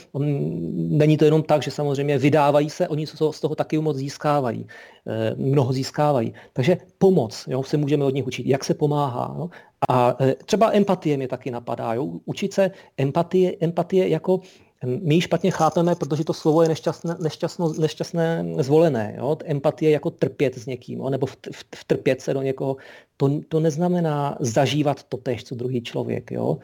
Není 0.76 1.18
to 1.18 1.26
jenom 1.26 1.44
tak, 1.44 1.64
že 1.64 1.72
samozřejmě 1.72 2.18
vydávají 2.18 2.70
se, 2.70 2.88
oni 2.88 3.08
z 3.08 3.40
toho 3.40 3.56
taky 3.56 3.78
moc 3.78 3.98
získávají. 3.98 4.68
Eh, 5.08 5.36
mnoho 5.38 5.74
získávají. 5.74 6.34
Takže 6.54 6.78
pomoc, 6.98 7.46
jo? 7.48 7.64
se 7.64 7.78
můžeme 7.78 8.06
od 8.06 8.14
nich 8.14 8.28
učit, 8.28 8.46
jak 8.46 8.64
se 8.64 8.74
pomáhá. 8.74 9.36
Jo? 9.38 9.50
A 9.90 10.16
eh, 10.20 10.36
třeba 10.46 10.72
empatie 10.74 11.18
mě 11.18 11.28
taky 11.28 11.52
napadá. 11.52 11.94
Jo? 11.94 12.10
Učit 12.26 12.54
se 12.54 12.72
empatie, 12.98 13.56
empatie 13.60 14.08
jako 14.10 14.40
my 14.84 15.16
ji 15.16 15.22
špatně 15.22 15.52
chápeme, 15.52 15.96
protože 15.96 16.24
to 16.24 16.34
slovo 16.34 16.62
je 16.62 16.70
nešťastné, 16.70 17.16
nešťastno, 17.20 17.74
nešťastné 17.74 18.46
zvolené. 18.60 19.16
Jo? 19.18 19.38
Empatie 19.46 19.92
jako 19.92 20.10
trpět 20.10 20.56
s 20.56 20.66
někým, 20.66 21.00
jo? 21.00 21.10
nebo 21.10 21.28
vtrpět 21.76 22.22
se 22.22 22.34
do 22.34 22.42
někoho. 22.42 22.78
To, 23.18 23.30
to 23.50 23.60
neznamená 23.60 24.38
zažívat 24.40 25.04
to 25.04 25.18
tež, 25.18 25.44
co 25.44 25.56
druhý 25.56 25.84
člověk. 25.84 26.32
Jo? 26.32 26.58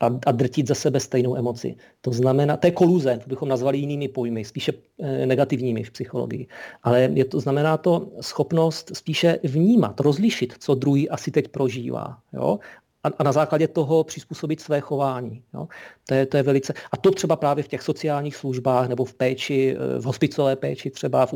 a, 0.00 0.06
a 0.26 0.32
drtit 0.32 0.68
za 0.68 0.74
sebe 0.74 1.00
stejnou 1.00 1.36
emoci. 1.36 1.76
To 2.00 2.12
znamená, 2.12 2.56
to 2.56 2.66
je 2.66 2.70
koluze, 2.70 3.18
to 3.22 3.28
bychom 3.28 3.48
nazvali 3.48 3.78
jinými 3.78 4.08
pojmy, 4.08 4.44
spíše 4.44 4.72
e, 4.98 5.26
negativními 5.26 5.82
v 5.82 5.90
psychologii. 5.90 6.46
Ale 6.82 7.00
je 7.00 7.24
to, 7.24 7.40
znamená 7.40 7.76
to 7.76 8.08
schopnost 8.20 8.90
spíše 8.94 9.38
vnímat, 9.42 10.00
rozlišit, 10.00 10.54
co 10.58 10.74
druhý 10.74 11.10
asi 11.10 11.30
teď 11.30 11.48
prožívá. 11.48 12.18
Jo? 12.32 12.58
A, 13.04 13.08
a 13.18 13.22
na 13.22 13.32
základě 13.32 13.68
toho 13.68 14.04
přizpůsobit 14.04 14.60
své 14.60 14.80
chování. 14.80 15.42
Jo. 15.54 15.68
To, 16.06 16.14
je, 16.14 16.26
to 16.26 16.36
je 16.36 16.42
velice, 16.42 16.74
a 16.92 16.96
to 16.96 17.10
třeba 17.10 17.36
právě 17.36 17.64
v 17.64 17.68
těch 17.68 17.82
sociálních 17.82 18.36
službách 18.36 18.88
nebo 18.88 19.04
v 19.04 19.14
péči, 19.14 19.76
eh, 19.76 20.00
v 20.00 20.04
hospicové 20.04 20.56
péči 20.56 20.90
třeba 20.90 21.26
v, 21.26 21.34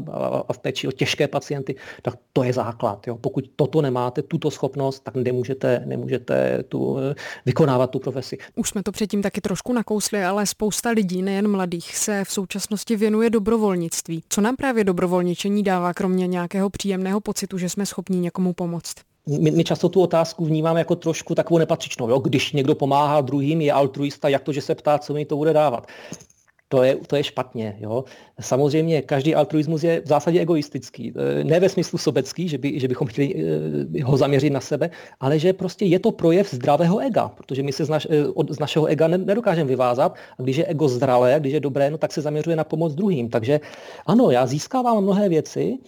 a 0.48 0.52
v 0.52 0.58
péči 0.58 0.88
o 0.88 0.92
těžké 0.92 1.28
pacienty, 1.28 1.74
tak 2.02 2.14
to 2.32 2.42
je 2.42 2.52
základ. 2.52 3.06
Jo. 3.06 3.16
Pokud 3.16 3.44
toto 3.56 3.82
nemáte, 3.82 4.22
tuto 4.22 4.50
schopnost, 4.50 5.00
tak 5.00 5.14
nemůžete, 5.14 5.82
nemůžete 5.86 6.62
tu, 6.62 6.98
eh, 6.98 7.14
vykonávat 7.46 7.90
tu 7.90 7.98
profesi. 7.98 8.38
Už 8.54 8.68
jsme 8.68 8.82
to 8.82 8.92
předtím 8.92 9.22
taky 9.22 9.40
trošku 9.40 9.72
nakousli, 9.72 10.24
ale 10.24 10.46
spousta 10.46 10.90
lidí, 10.90 11.22
nejen 11.22 11.48
mladých, 11.48 11.96
se 11.96 12.24
v 12.24 12.32
současnosti 12.32 12.96
věnuje 12.96 13.30
dobrovolnictví. 13.30 14.22
Co 14.28 14.40
nám 14.40 14.56
právě 14.56 14.84
dobrovolničení 14.84 15.62
dává, 15.62 15.94
kromě 15.94 16.26
nějakého 16.26 16.70
příjemného 16.70 17.20
pocitu, 17.20 17.58
že 17.58 17.68
jsme 17.68 17.86
schopni 17.86 18.18
někomu 18.18 18.52
pomoct? 18.52 19.07
My, 19.28 19.50
my 19.50 19.64
často 19.64 19.88
tu 19.88 20.00
otázku 20.02 20.44
vnímáme 20.44 20.80
jako 20.80 20.96
trošku 20.96 21.34
takovou 21.34 21.58
nepatřičnou. 21.58 22.08
Jo? 22.08 22.18
Když 22.18 22.52
někdo 22.52 22.74
pomáhá 22.74 23.20
druhým, 23.20 23.60
je 23.60 23.72
altruista, 23.72 24.28
jak 24.28 24.42
to, 24.42 24.52
že 24.52 24.60
se 24.60 24.74
ptá, 24.74 24.98
co 24.98 25.14
mi 25.14 25.24
to 25.24 25.36
bude 25.36 25.52
dávat. 25.52 25.86
To 26.68 26.82
je, 26.82 26.96
to 27.06 27.16
je 27.16 27.24
špatně. 27.24 27.76
Jo? 27.80 28.04
Samozřejmě 28.40 29.02
každý 29.02 29.34
altruismus 29.34 29.82
je 29.82 30.00
v 30.00 30.06
zásadě 30.06 30.40
egoistický. 30.40 31.12
E, 31.40 31.44
ne 31.44 31.60
ve 31.60 31.68
smyslu 31.68 31.98
sobecký, 31.98 32.48
že, 32.48 32.58
by, 32.58 32.80
že 32.80 32.88
bychom 32.88 33.06
chtěli 33.06 33.34
e, 33.98 34.02
ho 34.04 34.16
zaměřit 34.16 34.50
na 34.50 34.60
sebe, 34.60 34.90
ale 35.20 35.38
že 35.38 35.52
prostě 35.52 35.84
je 35.84 35.98
to 35.98 36.12
projev 36.12 36.54
zdravého 36.54 36.98
ega, 36.98 37.28
protože 37.28 37.62
my 37.62 37.72
se 37.72 37.84
z, 37.84 37.88
naš, 37.88 38.06
e, 38.10 38.28
od, 38.28 38.50
z 38.50 38.58
našeho 38.58 38.86
ega 38.86 39.08
nedokážeme 39.08 39.68
vyvázat 39.68 40.14
a 40.38 40.42
když 40.42 40.56
je 40.56 40.66
ego 40.66 40.88
zdravé, 40.88 41.40
když 41.40 41.52
je 41.52 41.60
dobré, 41.60 41.90
no, 41.90 41.98
tak 41.98 42.12
se 42.12 42.20
zaměřuje 42.20 42.56
na 42.56 42.64
pomoc 42.64 42.94
druhým. 42.94 43.28
Takže 43.28 43.60
ano, 44.06 44.30
já 44.30 44.46
získávám 44.46 45.02
mnohé 45.02 45.28
věci, 45.28 45.78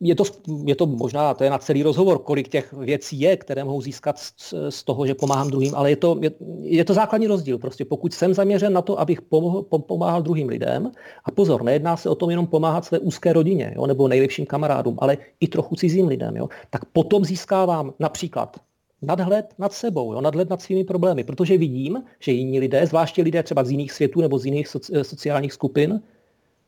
je 0.00 0.14
to, 0.14 0.24
je 0.64 0.74
to 0.76 0.86
možná, 0.86 1.34
to 1.34 1.44
je 1.44 1.50
na 1.50 1.58
celý 1.58 1.82
rozhovor, 1.82 2.18
kolik 2.18 2.48
těch 2.48 2.72
věcí 2.72 3.20
je, 3.20 3.36
které 3.36 3.64
mohou 3.64 3.80
získat 3.80 4.18
z, 4.18 4.54
z 4.68 4.84
toho, 4.84 5.06
že 5.06 5.14
pomáhám 5.14 5.50
druhým, 5.50 5.74
ale 5.74 5.90
je 5.90 5.96
to, 5.96 6.18
je, 6.22 6.30
je 6.60 6.84
to 6.84 6.94
základní 6.94 7.26
rozdíl. 7.26 7.58
Prostě 7.58 7.84
pokud 7.84 8.14
jsem 8.14 8.34
zaměřen 8.34 8.72
na 8.72 8.82
to, 8.82 9.00
abych 9.00 9.22
pomohl, 9.22 9.62
pomáhal 9.62 10.22
druhým 10.22 10.48
lidem, 10.48 10.92
a 11.24 11.30
pozor, 11.30 11.62
nejedná 11.62 11.96
se 11.96 12.10
o 12.10 12.14
tom 12.14 12.30
jenom 12.30 12.46
pomáhat 12.46 12.84
své 12.84 12.98
úzké 12.98 13.32
rodině 13.32 13.72
jo, 13.76 13.86
nebo 13.86 14.08
nejlepším 14.08 14.46
kamarádům, 14.46 14.96
ale 14.98 15.18
i 15.40 15.48
trochu 15.48 15.76
cizím 15.76 16.08
lidem, 16.08 16.36
jo, 16.36 16.48
tak 16.70 16.84
potom 16.84 17.24
získávám 17.24 17.94
například 17.98 18.56
nadhled 19.02 19.54
nad 19.58 19.72
sebou, 19.72 20.12
jo, 20.12 20.20
nadhled 20.20 20.50
nad 20.50 20.62
svými 20.62 20.84
problémy, 20.84 21.24
protože 21.24 21.58
vidím, 21.58 22.02
že 22.20 22.32
jiní 22.32 22.60
lidé, 22.60 22.86
zvláště 22.86 23.22
lidé 23.22 23.42
třeba 23.42 23.64
z 23.64 23.70
jiných 23.70 23.92
světů 23.92 24.20
nebo 24.20 24.38
z 24.38 24.44
jiných 24.46 24.68
soci, 24.68 24.92
sociálních 25.02 25.52
skupin, 25.52 26.00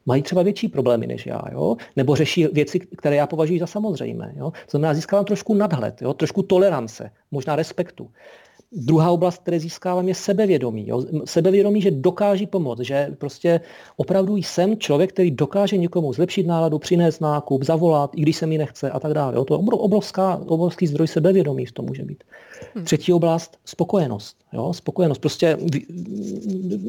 mají 0.08 0.22
třeba 0.22 0.42
větší 0.42 0.68
problémy 0.68 1.06
než 1.06 1.26
já, 1.26 1.42
jo? 1.52 1.76
nebo 1.96 2.16
řeší 2.16 2.46
věci, 2.46 2.80
které 2.80 3.16
já 3.16 3.26
považuji 3.26 3.60
za 3.60 3.66
samozřejmé. 3.66 4.32
Jo? 4.36 4.50
To 4.50 4.70
znamená, 4.70 4.94
získávám 4.94 5.24
trošku 5.24 5.54
nadhled, 5.54 6.02
jo? 6.02 6.14
trošku 6.14 6.42
tolerance, 6.42 7.10
možná 7.30 7.56
respektu. 7.56 8.10
Druhá 8.72 9.10
oblast, 9.10 9.38
které 9.38 9.60
získávám, 9.60 10.08
je 10.08 10.14
sebevědomí. 10.14 10.88
Jo? 10.88 11.04
Sebevědomí, 11.24 11.82
že 11.82 11.90
dokáží 11.90 12.46
pomoct, 12.46 12.80
že 12.80 13.08
prostě 13.18 13.60
opravdu 13.96 14.36
jsem 14.36 14.78
člověk, 14.78 15.12
který 15.12 15.30
dokáže 15.30 15.76
někomu 15.76 16.12
zlepšit 16.12 16.46
náladu, 16.46 16.78
přinést 16.78 17.20
nákup, 17.20 17.62
zavolat, 17.62 18.10
i 18.16 18.20
když 18.20 18.36
se 18.36 18.46
mi 18.46 18.58
nechce 18.58 18.90
a 18.90 19.00
tak 19.00 19.12
dále. 19.12 19.34
Jo? 19.34 19.44
To 19.44 19.54
je 19.54 19.58
obrovská, 19.58 20.42
obrovský 20.46 20.86
zdroj 20.86 21.08
sebevědomí, 21.08 21.66
to 21.72 21.82
může 21.82 22.02
být. 22.02 22.24
Hmm. 22.74 22.84
Třetí 22.84 23.12
oblast, 23.12 23.58
spokojenost. 23.64 24.36
Jo? 24.52 24.72
Spokojenost. 24.72 25.18
Prostě 25.18 25.58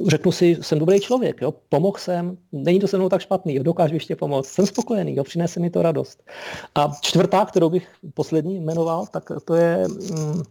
řeknu 0.08 0.32
si, 0.32 0.58
jsem 0.62 0.80
dobrý 0.80 1.00
člověk, 1.00 1.42
jo? 1.42 1.54
pomohl 1.70 1.98
jsem, 1.98 2.38
není 2.52 2.80
to 2.80 2.88
se 2.88 2.98
mnou 2.98 3.10
tak 3.10 3.22
špatný, 3.22 3.56
jo? 3.56 3.64
dokážu 3.64 3.94
ještě 3.94 4.16
pomoct, 4.16 4.48
jsem 4.48 4.66
spokojený, 4.66 5.16
jo? 5.16 5.24
přinese 5.24 5.60
mi 5.60 5.70
to 5.70 5.82
radost. 5.82 6.24
A 6.76 6.92
čtvrtá, 7.02 7.46
kterou 7.46 7.70
bych 7.70 7.88
poslední 8.14 8.60
jmenoval, 8.60 9.06
tak 9.12 9.32
to 9.46 9.56
je 9.56 9.88
mm, 9.88 10.42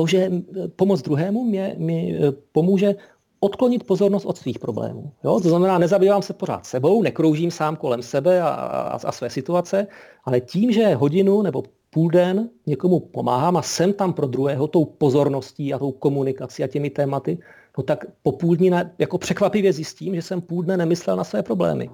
to, 0.00 0.06
že 0.06 0.30
pomoc 0.76 1.02
druhému 1.02 1.44
mě, 1.44 1.74
mi 1.78 2.16
e, 2.16 2.32
pomůže 2.52 2.94
odklonit 3.40 3.84
pozornost 3.84 4.24
od 4.24 4.38
svých 4.38 4.58
problémů. 4.58 5.12
Jo? 5.24 5.40
To 5.40 5.48
znamená, 5.48 5.78
nezabývám 5.78 6.22
se 6.22 6.32
pořád 6.32 6.66
sebou, 6.66 7.02
nekroužím 7.02 7.50
sám 7.50 7.76
kolem 7.76 8.02
sebe 8.02 8.42
a, 8.42 8.48
a, 8.48 8.98
a 9.04 9.12
své 9.12 9.30
situace, 9.30 9.86
ale 10.24 10.40
tím, 10.40 10.72
že 10.72 10.94
hodinu 10.94 11.42
nebo 11.42 11.62
půl 11.90 12.10
den 12.10 12.48
někomu 12.66 13.00
pomáhám 13.00 13.56
a 13.56 13.62
jsem 13.62 13.92
tam 13.92 14.12
pro 14.12 14.26
druhého 14.26 14.66
tou 14.66 14.84
pozorností 14.84 15.74
a 15.74 15.78
tou 15.78 15.92
komunikací 15.92 16.64
a 16.64 16.66
těmi 16.66 16.90
tématy, 16.90 17.38
no 17.78 17.84
tak 17.84 18.04
po 18.22 18.32
půl 18.32 18.56
dní 18.56 18.70
jako 18.98 19.18
překvapivě 19.18 19.72
zjistím, 19.72 20.14
že 20.14 20.22
jsem 20.22 20.40
půl 20.40 20.62
dne 20.62 20.76
nemyslel 20.76 21.16
na 21.16 21.24
své 21.24 21.42
problémy. 21.42 21.90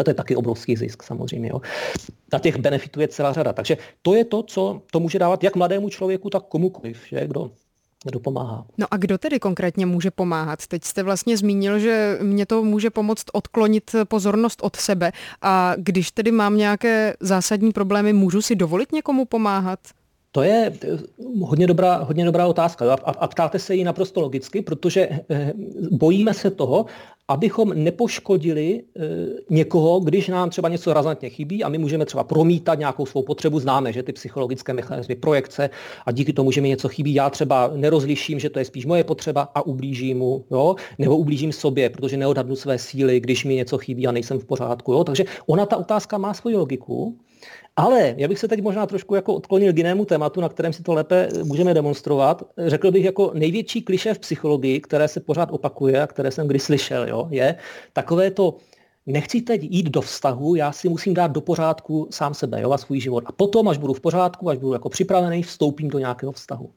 A 0.00 0.04
to 0.04 0.10
je 0.10 0.14
taky 0.14 0.36
obrovský 0.36 0.76
zisk 0.76 1.02
samozřejmě. 1.02 1.48
Jo. 1.48 1.60
A 2.32 2.38
těch 2.38 2.56
benefitů 2.56 3.00
je 3.00 3.08
celá 3.08 3.32
řada. 3.32 3.52
Takže 3.52 3.76
to 4.02 4.14
je 4.14 4.24
to, 4.24 4.42
co 4.42 4.82
to 4.90 5.00
může 5.00 5.18
dávat 5.18 5.44
jak 5.44 5.56
mladému 5.56 5.88
člověku, 5.88 6.30
tak 6.30 6.42
komukoliv, 6.42 6.98
že, 7.08 7.26
kdo 7.26 7.50
kdo 8.04 8.20
pomáhá. 8.20 8.66
No 8.78 8.86
a 8.90 8.96
kdo 8.96 9.18
tedy 9.18 9.38
konkrétně 9.38 9.86
může 9.86 10.10
pomáhat? 10.10 10.66
Teď 10.66 10.84
jste 10.84 11.02
vlastně 11.02 11.36
zmínil, 11.36 11.78
že 11.78 12.18
mě 12.22 12.46
to 12.46 12.64
může 12.64 12.90
pomoct 12.90 13.24
odklonit 13.32 13.94
pozornost 14.08 14.58
od 14.62 14.76
sebe. 14.76 15.12
A 15.42 15.74
když 15.76 16.10
tedy 16.10 16.30
mám 16.32 16.56
nějaké 16.56 17.14
zásadní 17.20 17.72
problémy, 17.72 18.12
můžu 18.12 18.42
si 18.42 18.56
dovolit 18.56 18.92
někomu 18.92 19.24
pomáhat? 19.24 19.78
To 20.32 20.42
je 20.42 20.72
eh, 20.84 20.98
hodně 21.40 21.66
dobrá, 21.66 21.96
hodně 21.96 22.24
dobrá 22.24 22.46
otázka 22.46 22.94
a, 22.94 23.10
a 23.10 23.26
ptáte 23.26 23.58
se 23.58 23.74
ji 23.74 23.84
naprosto 23.84 24.20
logicky, 24.20 24.62
protože 24.62 25.08
eh, 25.30 25.52
bojíme 25.90 26.34
se 26.34 26.50
toho, 26.50 26.86
abychom 27.28 27.72
nepoškodili 27.74 28.82
e, 28.96 29.02
někoho, 29.50 30.00
když 30.00 30.28
nám 30.28 30.50
třeba 30.50 30.68
něco 30.68 30.92
razantně 30.92 31.30
chybí 31.30 31.64
a 31.64 31.68
my 31.68 31.78
můžeme 31.78 32.06
třeba 32.06 32.24
promítat 32.24 32.78
nějakou 32.78 33.06
svou 33.06 33.22
potřebu, 33.22 33.60
známe, 33.60 33.92
že 33.92 34.02
ty 34.02 34.12
psychologické 34.12 34.72
mechanizmy 34.72 35.14
projekce 35.14 35.70
a 36.06 36.12
díky 36.12 36.32
tomu, 36.32 36.50
že 36.50 36.60
mi 36.60 36.68
něco 36.68 36.88
chybí, 36.88 37.14
já 37.14 37.30
třeba 37.30 37.70
nerozliším, 37.74 38.38
že 38.38 38.50
to 38.50 38.58
je 38.58 38.64
spíš 38.64 38.86
moje 38.86 39.04
potřeba 39.04 39.48
a 39.54 39.66
ublížím 39.66 40.18
mu, 40.18 40.44
jo? 40.50 40.76
nebo 40.98 41.16
ublížím 41.16 41.52
sobě, 41.52 41.90
protože 41.90 42.16
neodhadnu 42.16 42.56
své 42.56 42.78
síly, 42.78 43.20
když 43.20 43.44
mi 43.44 43.54
něco 43.54 43.78
chybí 43.78 44.06
a 44.06 44.12
nejsem 44.12 44.38
v 44.38 44.44
pořádku. 44.44 44.92
Jo? 44.92 45.04
Takže 45.04 45.24
ona 45.46 45.66
ta 45.66 45.76
otázka 45.76 46.18
má 46.18 46.34
svoji 46.34 46.56
logiku. 46.56 47.16
Ale 47.76 48.14
já 48.16 48.28
bych 48.28 48.38
se 48.38 48.48
teď 48.48 48.62
možná 48.62 48.86
trošku 48.86 49.14
jako 49.14 49.34
odklonil 49.34 49.72
k 49.72 49.76
jinému 49.76 50.04
tématu, 50.04 50.40
na 50.40 50.48
kterém 50.48 50.72
si 50.72 50.82
to 50.82 50.94
lépe 50.94 51.28
můžeme 51.44 51.74
demonstrovat. 51.74 52.42
Řekl 52.66 52.90
bych 52.90 53.04
jako 53.04 53.30
největší 53.34 53.82
kliše 53.82 54.14
v 54.14 54.18
psychologii, 54.18 54.80
které 54.80 55.08
se 55.08 55.20
pořád 55.20 55.48
opakuje 55.52 56.02
a 56.02 56.06
které 56.06 56.30
jsem 56.30 56.48
kdy 56.48 56.58
slyšel, 56.58 57.08
jo, 57.08 57.28
je 57.30 57.56
takové 57.92 58.30
to, 58.30 58.56
nechci 59.06 59.42
teď 59.42 59.62
jít 59.62 59.86
do 59.86 60.00
vztahu, 60.00 60.54
já 60.54 60.72
si 60.72 60.88
musím 60.88 61.14
dát 61.14 61.30
do 61.30 61.40
pořádku 61.40 62.08
sám 62.10 62.34
sebe 62.34 62.60
jo, 62.60 62.72
a 62.72 62.78
svůj 62.78 63.00
život. 63.00 63.24
A 63.26 63.32
potom, 63.32 63.68
až 63.68 63.78
budu 63.78 63.92
v 63.92 64.00
pořádku, 64.00 64.48
až 64.48 64.58
budu 64.58 64.72
jako 64.72 64.88
připravený, 64.88 65.42
vstoupím 65.42 65.88
do 65.88 65.98
nějakého 65.98 66.32
vztahu. 66.32 66.70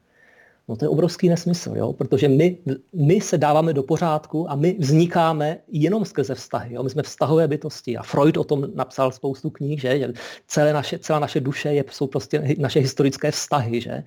No 0.67 0.75
to 0.75 0.85
je 0.85 0.89
obrovský 0.89 1.29
nesmysl, 1.29 1.73
jo? 1.75 1.93
protože 1.93 2.27
my, 2.27 2.57
my 2.93 3.21
se 3.21 3.37
dáváme 3.37 3.73
do 3.73 3.83
pořádku 3.83 4.51
a 4.51 4.55
my 4.55 4.75
vznikáme 4.79 5.57
jenom 5.67 6.05
skrze 6.05 6.35
vztahy. 6.35 6.75
Jo? 6.75 6.83
My 6.83 6.89
jsme 6.89 7.03
vztahové 7.03 7.47
bytosti 7.47 7.97
a 7.97 8.03
Freud 8.03 8.37
o 8.37 8.43
tom 8.43 8.67
napsal 8.75 9.11
spoustu 9.11 9.49
knih, 9.49 9.81
že, 9.81 9.99
že 9.99 10.13
celé 10.47 10.73
naše, 10.73 10.99
celá 10.99 11.19
naše 11.19 11.39
duše 11.39 11.69
je, 11.69 11.83
jsou 11.91 12.07
prostě 12.07 12.55
naše 12.57 12.79
historické 12.79 13.31
vztahy, 13.31 13.81
že? 13.81 14.03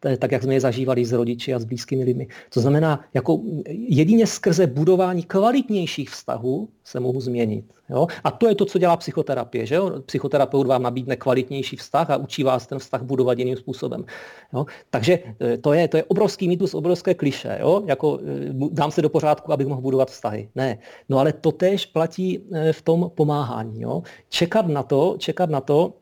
To 0.00 0.08
je 0.08 0.16
tak, 0.16 0.32
jak 0.32 0.42
jsme 0.42 0.54
je 0.54 0.60
zažívali 0.60 1.04
s 1.04 1.12
rodiči 1.12 1.54
a 1.54 1.58
s 1.58 1.64
blízkými 1.64 2.04
lidmi. 2.04 2.28
To 2.54 2.60
znamená, 2.60 3.04
jako 3.14 3.40
jedině 3.68 4.26
skrze 4.26 4.66
budování 4.66 5.22
kvalitnějších 5.22 6.10
vztahů 6.10 6.68
se 6.84 7.00
mohu 7.00 7.20
změnit. 7.20 7.64
Jo? 7.90 8.06
A 8.24 8.30
to 8.30 8.48
je 8.48 8.54
to, 8.54 8.64
co 8.64 8.78
dělá 8.78 8.96
psychoterapie. 8.96 9.66
Že 9.66 9.74
jo? 9.74 10.00
Psychoterapeut 10.06 10.66
vám 10.66 10.82
nabídne 10.82 11.16
kvalitnější 11.16 11.76
vztah 11.76 12.10
a 12.10 12.16
učí 12.16 12.42
vás 12.42 12.66
ten 12.66 12.78
vztah 12.78 13.02
budovat 13.02 13.38
jiným 13.38 13.56
způsobem. 13.56 14.04
Jo? 14.52 14.66
Takže 14.90 15.18
e, 15.40 15.58
to 15.58 15.72
je, 15.72 15.88
to 15.88 15.96
je 15.96 15.99
obrovský 16.04 16.48
mýtus, 16.48 16.74
obrovské 16.74 17.14
kliše. 17.14 17.58
Jo? 17.60 17.82
Jako, 17.86 18.18
e, 18.18 18.68
dám 18.70 18.90
se 18.90 19.02
do 19.02 19.08
pořádku, 19.08 19.52
abych 19.52 19.66
mohl 19.66 19.80
budovat 19.80 20.10
vztahy. 20.10 20.48
Ne. 20.54 20.78
No 21.08 21.18
ale 21.18 21.32
to 21.32 21.52
též 21.52 21.86
platí 21.86 22.40
e, 22.52 22.72
v 22.72 22.82
tom 22.82 23.10
pomáhání. 23.14 23.80
Jo? 23.80 24.02
Čekat 24.28 24.66
na 24.66 24.82
to, 24.82 25.16
čekat 25.18 25.50
na 25.50 25.60
to, 25.60 25.94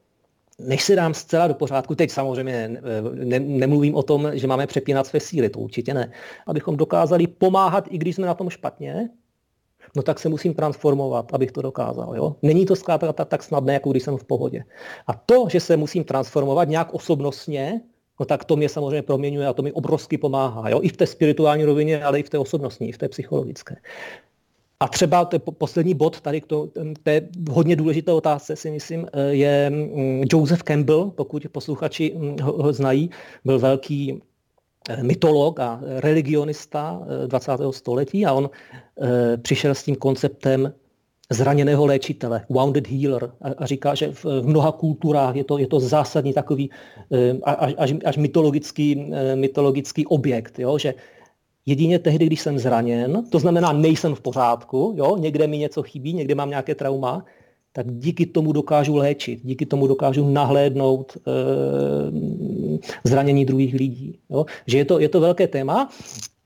než 0.59 0.83
se 0.83 0.97
dám 0.97 1.15
zcela 1.15 1.47
do 1.47 1.55
pořádku, 1.55 1.95
teď 1.95 2.11
samozřejmě 2.11 2.81
ne, 3.15 3.41
nemluvím 3.41 3.95
o 3.95 4.03
tom, 4.03 4.31
že 4.33 4.47
máme 4.47 4.67
přepínat 4.67 5.07
své 5.07 5.21
síly, 5.21 5.49
to 5.49 5.61
určitě 5.61 5.95
ne, 5.95 6.13
abychom 6.47 6.77
dokázali 6.77 7.27
pomáhat, 7.27 7.85
i 7.91 7.99
když 7.99 8.17
jsme 8.17 8.27
na 8.27 8.35
tom 8.35 8.51
špatně, 8.51 9.09
no 9.97 10.03
tak 10.03 10.19
se 10.19 10.29
musím 10.29 10.55
transformovat, 10.55 11.35
abych 11.35 11.53
to 11.53 11.63
dokázal. 11.63 12.17
Jo? 12.17 12.37
Není 12.43 12.67
to 12.67 12.77
zkrátka 12.77 13.13
tak 13.13 13.43
snadné, 13.43 13.73
jako 13.73 13.91
když 13.91 14.03
jsem 14.03 14.17
v 14.17 14.25
pohodě. 14.25 14.65
A 15.07 15.15
to, 15.15 15.47
že 15.49 15.61
se 15.61 15.77
musím 15.77 16.05
transformovat 16.05 16.69
nějak 16.69 16.95
osobnostně, 16.95 17.81
no 18.21 18.27
tak 18.27 18.45
to 18.45 18.57
mě 18.57 18.69
samozřejmě 18.69 19.03
proměňuje 19.03 19.47
a 19.47 19.53
to 19.53 19.63
mi 19.63 19.73
obrovsky 19.73 20.19
pomáhá. 20.19 20.69
Jo? 20.69 20.81
I 20.83 20.89
v 20.89 20.97
té 20.97 21.07
spirituální 21.07 21.65
rovině, 21.65 22.05
ale 22.05 22.21
i 22.21 22.23
v 22.23 22.31
té 22.31 22.39
osobnostní, 22.39 22.89
i 22.89 22.93
v 22.93 22.99
té 22.99 23.09
psychologické. 23.09 23.77
A 24.81 24.89
třeba 24.89 25.29
je 25.33 25.39
poslední 25.39 25.95
bod 25.95 26.21
tady 26.21 26.41
k 26.41 26.47
to, 26.47 26.69
té 27.03 27.29
hodně 27.51 27.77
důležité 27.77 28.13
otázce 28.13 28.57
si 28.57 28.71
myslím, 28.71 29.07
eh, 29.13 29.35
je 29.35 29.71
mm, 29.71 30.23
Joseph 30.33 30.63
Campbell, 30.63 31.11
pokud 31.11 31.47
posluchači 31.53 32.15
mm, 32.17 32.37
ho, 32.43 32.63
ho 32.63 32.73
znají, 32.73 33.11
byl 33.45 33.59
velký 33.59 34.23
eh, 34.89 35.03
mytolog 35.03 35.61
a 35.61 35.81
religionista 35.83 37.03
20. 37.27 37.53
Eh, 37.53 37.73
století 37.73 38.27
a 38.27 38.33
on 38.33 38.51
přišel 39.43 39.75
s 39.75 39.83
tím 39.83 39.97
konceptem 39.97 40.73
zraněného 41.33 41.87
léčitele, 41.87 42.45
wounded 42.49 42.89
healer 42.89 43.31
a, 43.43 43.49
a 43.59 43.67
říká, 43.67 43.95
že 43.95 44.13
v, 44.13 44.25
v 44.25 44.47
mnoha 44.47 44.73
kulturách 44.73 45.37
je 45.37 45.45
to, 45.45 45.59
je 45.59 45.67
to 45.67 45.81
zásadní 45.81 46.33
takový 46.33 46.71
až, 47.43 47.75
až, 47.79 47.95
až 48.05 48.17
mytologický, 48.17 49.13
mytologický 49.35 50.07
objekt, 50.07 50.59
jo, 50.59 50.79
že 50.79 50.95
jedině 51.67 51.99
tehdy, 51.99 52.27
když 52.27 52.41
jsem 52.41 52.59
zraněn, 52.59 53.25
to 53.31 53.39
znamená, 53.39 53.73
nejsem 53.73 54.15
v 54.15 54.21
pořádku, 54.21 54.95
jo, 54.97 55.17
někde 55.17 55.47
mi 55.47 55.59
něco 55.59 55.83
chybí, 55.83 56.13
někde 56.13 56.35
mám 56.35 56.51
nějaké 56.51 56.75
trauma, 56.75 57.25
tak 57.73 57.87
díky 57.93 58.27
tomu 58.27 58.53
dokážu 58.53 58.97
léčit, 58.97 59.41
díky 59.45 59.67
tomu 59.67 59.87
dokážu 59.87 60.31
nahlédnout 60.31 61.17
e, 61.17 61.21
zranění 63.05 63.45
druhých 63.45 63.75
lidí. 63.75 64.19
Jo. 64.31 64.47
Že 64.67 64.79
je 64.79 64.85
to, 64.85 64.99
je 64.99 65.09
to 65.09 65.21
velké 65.21 65.47
téma. 65.47 65.91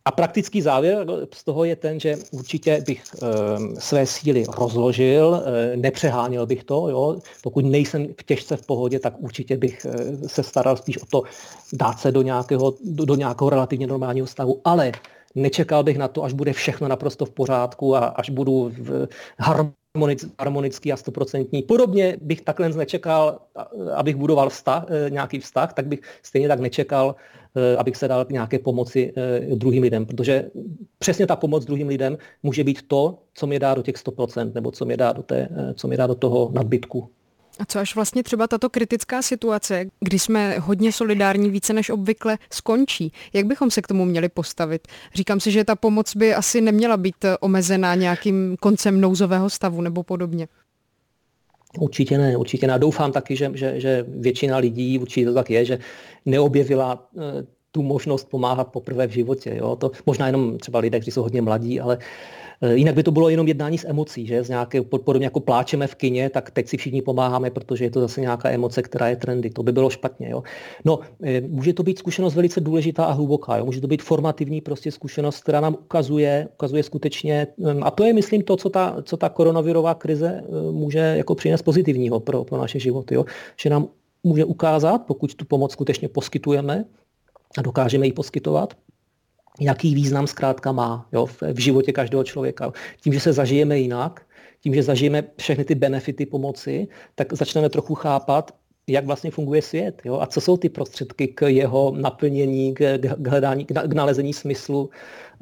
A 0.05 0.11
praktický 0.11 0.63
závěr 0.63 1.07
z 1.35 1.45
toho 1.45 1.65
je 1.65 1.77
ten, 1.77 2.01
že 2.01 2.17
určitě 2.31 2.83
bych 2.87 3.03
e, 3.15 3.81
své 3.81 4.07
síly 4.07 4.45
rozložil, 4.59 5.43
e, 5.45 5.77
nepřeháněl 5.77 6.47
bych 6.47 6.65
to. 6.65 6.89
Jo. 6.89 7.19
Pokud 7.43 7.65
nejsem 7.65 8.07
v 8.21 8.23
těžce 8.23 8.57
v 8.57 8.67
pohodě, 8.67 8.99
tak 8.99 9.15
určitě 9.19 9.57
bych 9.57 9.85
e, 9.85 10.29
se 10.29 10.43
staral 10.43 10.77
spíš 10.77 10.99
o 10.99 11.07
to 11.07 11.23
dát 11.73 11.99
se 11.99 12.13
do 12.13 12.23
nějakého, 12.23 12.75
do, 12.85 13.05
do 13.05 13.15
nějakého 13.15 13.51
relativně 13.51 13.87
normálního 13.87 14.27
stavu. 14.27 14.61
Ale 14.65 14.93
nečekal 15.35 15.83
bych 15.83 15.99
na 15.99 16.09
to, 16.09 16.25
až 16.25 16.33
bude 16.33 16.53
všechno 16.53 16.89
naprosto 16.89 17.27
v 17.27 17.31
pořádku 17.31 17.97
a 17.97 17.99
až 17.99 18.31
budu 18.31 18.73
v 18.79 19.09
harmonický 20.39 20.93
a 20.93 20.97
stoprocentní. 20.97 21.63
Podobně 21.63 22.17
bych 22.21 22.41
takhle 22.41 22.69
nečekal, 22.69 23.39
abych 23.95 24.17
budoval 24.17 24.51
vztah, 24.51 24.85
nějaký 25.09 25.39
vztah, 25.39 25.73
tak 25.73 25.87
bych 25.87 26.01
stejně 26.23 26.49
tak 26.49 26.61
nečekal, 26.61 27.17
Eh, 27.57 27.77
abych 27.77 27.97
se 27.97 28.09
dal 28.09 28.27
nějaké 28.31 28.59
pomoci 28.59 29.13
eh, 29.17 29.57
druhým 29.57 29.83
lidem, 29.83 30.07
protože 30.07 30.51
přesně 30.99 31.27
ta 31.27 31.37
pomoc 31.37 31.65
druhým 31.65 31.89
lidem 31.89 32.19
může 32.43 32.65
být 32.65 32.89
to, 32.89 33.19
co 33.35 33.47
mě 33.47 33.59
dá 33.59 33.75
do 33.75 33.83
těch 33.83 33.97
100%, 33.97 34.55
nebo 34.55 34.71
co 34.71 34.85
mě 34.85 34.97
dá 34.97 35.13
do, 35.13 35.23
té, 35.23 35.49
co 35.75 35.89
mě 35.89 35.97
dá 35.97 36.07
do 36.07 36.15
toho 36.15 36.51
nadbytku. 36.55 37.11
A 37.59 37.65
co 37.65 37.79
až 37.79 37.95
vlastně 37.95 38.23
třeba 38.23 38.47
tato 38.47 38.71
kritická 38.71 39.23
situace, 39.23 39.85
kdy 40.01 40.19
jsme 40.19 40.59
hodně 40.59 40.93
solidární 40.93 41.51
více 41.51 41.73
než 41.73 41.91
obvykle, 41.91 42.39
skončí? 42.53 43.13
Jak 43.33 43.47
bychom 43.47 43.71
se 43.71 43.83
k 43.83 43.87
tomu 43.87 44.05
měli 44.05 44.29
postavit? 44.29 44.89
Říkám 45.15 45.41
si, 45.41 45.51
že 45.51 45.65
ta 45.65 45.77
pomoc 45.77 46.17
by 46.17 46.35
asi 46.35 46.61
neměla 46.61 46.97
být 46.97 47.25
omezená 47.41 47.95
nějakým 47.95 48.57
koncem 48.61 49.01
nouzového 49.01 49.51
stavu 49.51 49.81
nebo 49.81 50.03
podobně. 50.03 50.49
Určitě 51.79 52.19
ne, 52.19 52.37
určitě 52.37 52.67
ne. 52.67 52.79
Doufám 52.79 53.13
taky, 53.13 53.37
že, 53.37 53.51
že, 53.55 53.81
že 53.81 54.05
většina 54.09 54.57
lidí, 54.57 54.99
určitě 54.99 55.27
to 55.27 55.35
tak 55.35 55.51
je, 55.51 55.65
že 55.65 55.79
neobjevila 56.27 57.09
eh, 57.19 57.21
tu 57.71 57.83
možnost 57.83 58.29
pomáhat 58.29 58.73
poprvé 58.73 59.07
v 59.07 59.11
životě. 59.11 59.55
Jo? 59.57 59.77
To 59.77 59.91
možná 60.07 60.27
jenom 60.27 60.59
třeba 60.59 60.79
lidé, 60.79 61.01
kteří 61.01 61.11
jsou 61.11 61.23
hodně 61.23 61.43
mladí, 61.43 61.81
ale 61.81 61.99
Eh, 61.99 62.52
jinak 62.71 62.95
by 62.95 63.03
to 63.03 63.11
bylo 63.11 63.29
jenom 63.29 63.49
jednání 63.49 63.79
s 63.79 63.89
emocí, 63.89 64.27
že 64.27 64.45
z 64.45 64.49
nějaké, 64.49 64.83
podobně 64.83 65.27
jako 65.27 65.41
pláčeme 65.41 65.87
v 65.87 65.95
kině, 65.95 66.31
tak 66.31 66.51
teď 66.51 66.69
si 66.69 66.77
všichni 66.77 67.03
pomáháme, 67.03 67.51
protože 67.51 67.85
je 67.85 67.91
to 67.91 68.01
zase 68.01 68.21
nějaká 68.21 68.51
emoce, 68.51 68.83
která 68.83 69.09
je 69.09 69.17
trendy. 69.17 69.51
To 69.51 69.63
by 69.63 69.73
bylo 69.73 69.91
špatně. 69.91 70.31
Jo. 70.31 70.43
No, 70.85 70.99
eh, 71.23 71.41
může 71.41 71.73
to 71.73 71.83
být 71.83 71.99
zkušenost 71.99 72.35
velice 72.35 72.61
důležitá 72.61 73.05
a 73.05 73.13
hluboká. 73.13 73.57
Jo. 73.57 73.65
Může 73.65 73.81
to 73.81 73.87
být 73.87 74.03
formativní 74.03 74.61
prostě 74.61 74.93
zkušenost, 74.93 75.43
která 75.43 75.61
nám 75.61 75.75
ukazuje, 75.75 76.49
ukazuje 76.53 76.83
skutečně, 76.83 77.47
a 77.83 77.91
to 77.91 78.05
je, 78.05 78.13
myslím, 78.13 78.43
to, 78.43 78.57
co 78.57 78.71
ta, 78.71 78.97
co 79.03 79.17
ta 79.17 79.29
koronavirová 79.29 79.95
krize 79.95 80.43
eh, 80.45 80.73
může 80.73 80.99
jako 80.99 81.35
přinést 81.35 81.63
pozitivního 81.63 82.21
pro, 82.21 82.45
pro 82.45 82.59
naše 82.59 82.79
životy. 82.79 83.15
Jo. 83.15 83.25
Že 83.61 83.71
nám 83.71 83.89
může 84.25 84.45
ukázat, 84.45 84.99
pokud 85.07 85.35
tu 85.35 85.45
pomoc 85.45 85.73
skutečně 85.73 86.09
poskytujeme 86.09 86.85
a 87.59 87.63
dokážeme 87.63 88.07
ji 88.07 88.13
poskytovat, 88.13 88.75
jaký 89.61 89.95
význam 89.95 90.27
zkrátka 90.27 90.73
má 90.73 91.07
jo, 91.13 91.27
v, 91.27 91.59
životě 91.59 91.93
každého 91.93 92.25
člověka. 92.25 92.73
Tím, 93.01 93.13
že 93.13 93.21
se 93.21 93.33
zažijeme 93.33 93.79
jinak, 93.79 94.27
tím, 94.61 94.75
že 94.75 94.83
zažijeme 94.83 95.25
všechny 95.37 95.65
ty 95.65 95.75
benefity 95.75 96.27
pomoci, 96.27 96.89
tak 97.15 97.33
začneme 97.33 97.69
trochu 97.69 97.95
chápat, 97.95 98.55
jak 98.87 99.07
vlastně 99.07 99.31
funguje 99.31 99.63
svět 99.63 100.03
jo? 100.05 100.19
a 100.21 100.27
co 100.27 100.41
jsou 100.41 100.57
ty 100.57 100.69
prostředky 100.69 101.29
k 101.29 101.49
jeho 101.49 101.93
naplnění, 101.97 102.75
k, 102.75 102.99
k 102.99 103.27
hledání, 103.29 103.65
k, 103.65 103.73
k 103.73 103.93
nalezení 103.93 104.33
smyslu 104.33 104.91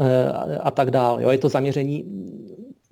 e, 0.01 0.29
a, 0.33 0.61
a 0.61 0.71
tak 0.71 0.91
dále. 0.91 1.23
Jo? 1.23 1.31
Je 1.31 1.39
to 1.39 1.49
zaměření 1.49 2.05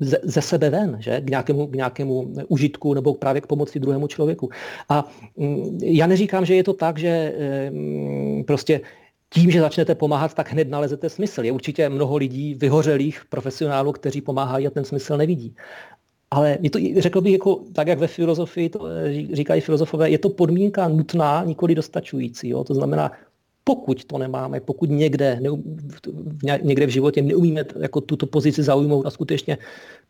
ze, 0.00 0.18
ze 0.22 0.42
sebe 0.42 0.70
ven, 0.70 0.96
že? 1.00 1.20
K, 1.20 1.30
nějakému, 1.30 1.66
k 1.66 1.76
nějakému 1.76 2.34
užitku 2.48 2.94
nebo 2.94 3.14
právě 3.14 3.40
k 3.40 3.46
pomoci 3.46 3.80
druhému 3.80 4.06
člověku. 4.06 4.48
A 4.88 5.04
m, 5.38 5.46
mm, 5.46 5.78
já 5.82 6.06
neříkám, 6.06 6.44
že 6.44 6.54
je 6.54 6.64
to 6.64 6.72
tak, 6.72 6.98
že 6.98 7.08
e, 7.08 7.72
prostě 8.46 8.80
tím, 9.30 9.50
že 9.50 9.60
začnete 9.60 9.94
pomáhat, 9.94 10.34
tak 10.34 10.52
hned 10.52 10.68
nalezete 10.68 11.08
smysl. 11.08 11.44
Je 11.44 11.52
určitě 11.52 11.88
mnoho 11.88 12.16
lidí, 12.16 12.54
vyhořelých 12.54 13.24
profesionálů, 13.28 13.92
kteří 13.92 14.20
pomáhají 14.20 14.66
a 14.66 14.70
ten 14.70 14.84
smysl 14.84 15.16
nevidí. 15.16 15.56
Ale 16.30 16.58
je 16.60 16.70
to, 16.70 16.78
řekl 16.98 17.20
bych, 17.20 17.32
jako, 17.32 17.62
tak 17.72 17.88
jak 17.88 17.98
ve 17.98 18.06
filozofii 18.06 18.68
to 18.68 18.86
eh, 18.86 19.36
říkají 19.36 19.60
filozofové, 19.60 20.10
je 20.10 20.18
to 20.18 20.28
podmínka 20.28 20.88
nutná, 20.88 21.44
nikoli 21.44 21.74
dostačující. 21.74 22.48
Jo? 22.48 22.64
To 22.64 22.74
znamená, 22.74 23.12
pokud 23.68 24.04
to 24.04 24.18
nemáme, 24.18 24.60
pokud 24.60 24.90
někde, 24.90 25.40
někde 26.62 26.86
v 26.86 26.90
životě 26.90 27.22
neumíme 27.22 27.64
jako 27.80 28.00
tuto 28.00 28.26
pozici 28.26 28.62
zaujmout 28.62 29.06
a 29.06 29.10
skutečně 29.10 29.58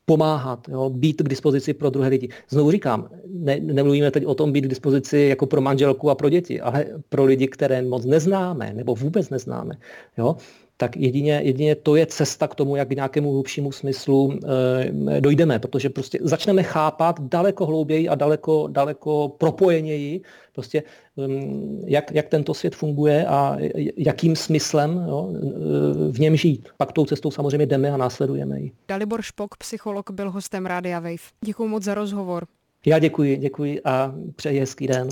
pomáhat, 0.06 0.68
jo, 0.68 0.90
být 0.90 1.22
k 1.22 1.28
dispozici 1.28 1.74
pro 1.74 1.90
druhé 1.90 2.08
lidi. 2.08 2.28
Znovu 2.48 2.70
říkám, 2.70 3.10
ne, 3.26 3.60
nemluvíme 3.60 4.10
teď 4.10 4.26
o 4.26 4.34
tom 4.34 4.52
být 4.52 4.60
k 4.60 4.68
dispozici 4.78 5.18
jako 5.18 5.46
pro 5.46 5.60
manželku 5.60 6.10
a 6.10 6.14
pro 6.14 6.30
děti, 6.30 6.60
ale 6.60 6.86
pro 7.08 7.24
lidi, 7.24 7.48
které 7.48 7.82
moc 7.82 8.04
neznáme 8.04 8.72
nebo 8.74 8.94
vůbec 8.94 9.30
neznáme. 9.30 9.74
Jo 10.18 10.36
tak 10.80 10.96
jedině, 10.96 11.40
jedině 11.44 11.74
to 11.74 11.96
je 11.96 12.06
cesta 12.06 12.48
k 12.48 12.54
tomu, 12.54 12.76
jak 12.76 12.88
k 12.88 12.92
nějakému 12.92 13.32
hlubšímu 13.32 13.72
smyslu 13.72 14.38
e, 15.12 15.20
dojdeme, 15.20 15.58
protože 15.58 15.90
prostě 15.90 16.18
začneme 16.22 16.62
chápat 16.62 17.20
daleko 17.20 17.66
hlouběji 17.66 18.08
a 18.08 18.14
daleko, 18.14 18.68
daleko 18.70 19.28
propojeněji, 19.38 20.22
prostě, 20.58 20.82
um, 21.16 21.82
jak, 21.86 22.10
jak 22.14 22.28
tento 22.28 22.54
svět 22.54 22.74
funguje 22.74 23.26
a 23.26 23.56
jakým 23.96 24.36
smyslem 24.36 25.04
jo, 25.08 25.32
eh, 25.34 26.12
v 26.12 26.20
něm 26.20 26.36
žít. 26.36 26.68
Pak 26.76 26.92
tou 26.92 27.04
cestou 27.04 27.30
samozřejmě 27.30 27.66
jdeme 27.66 27.90
a 27.90 27.96
následujeme 27.96 28.60
ji. 28.60 28.72
Dalibor 28.88 29.22
Špok, 29.22 29.56
psycholog, 29.56 30.10
byl 30.10 30.30
hostem 30.30 30.66
Rádia 30.66 31.00
Wave. 31.00 31.30
Děkuji 31.44 31.68
moc 31.68 31.82
za 31.82 31.94
rozhovor. 31.94 32.46
Já 32.86 32.98
děkuji, 32.98 33.36
děkuji 33.36 33.80
a 33.84 34.14
přeji 34.36 34.60
hezký 34.60 34.86
den. 34.86 35.08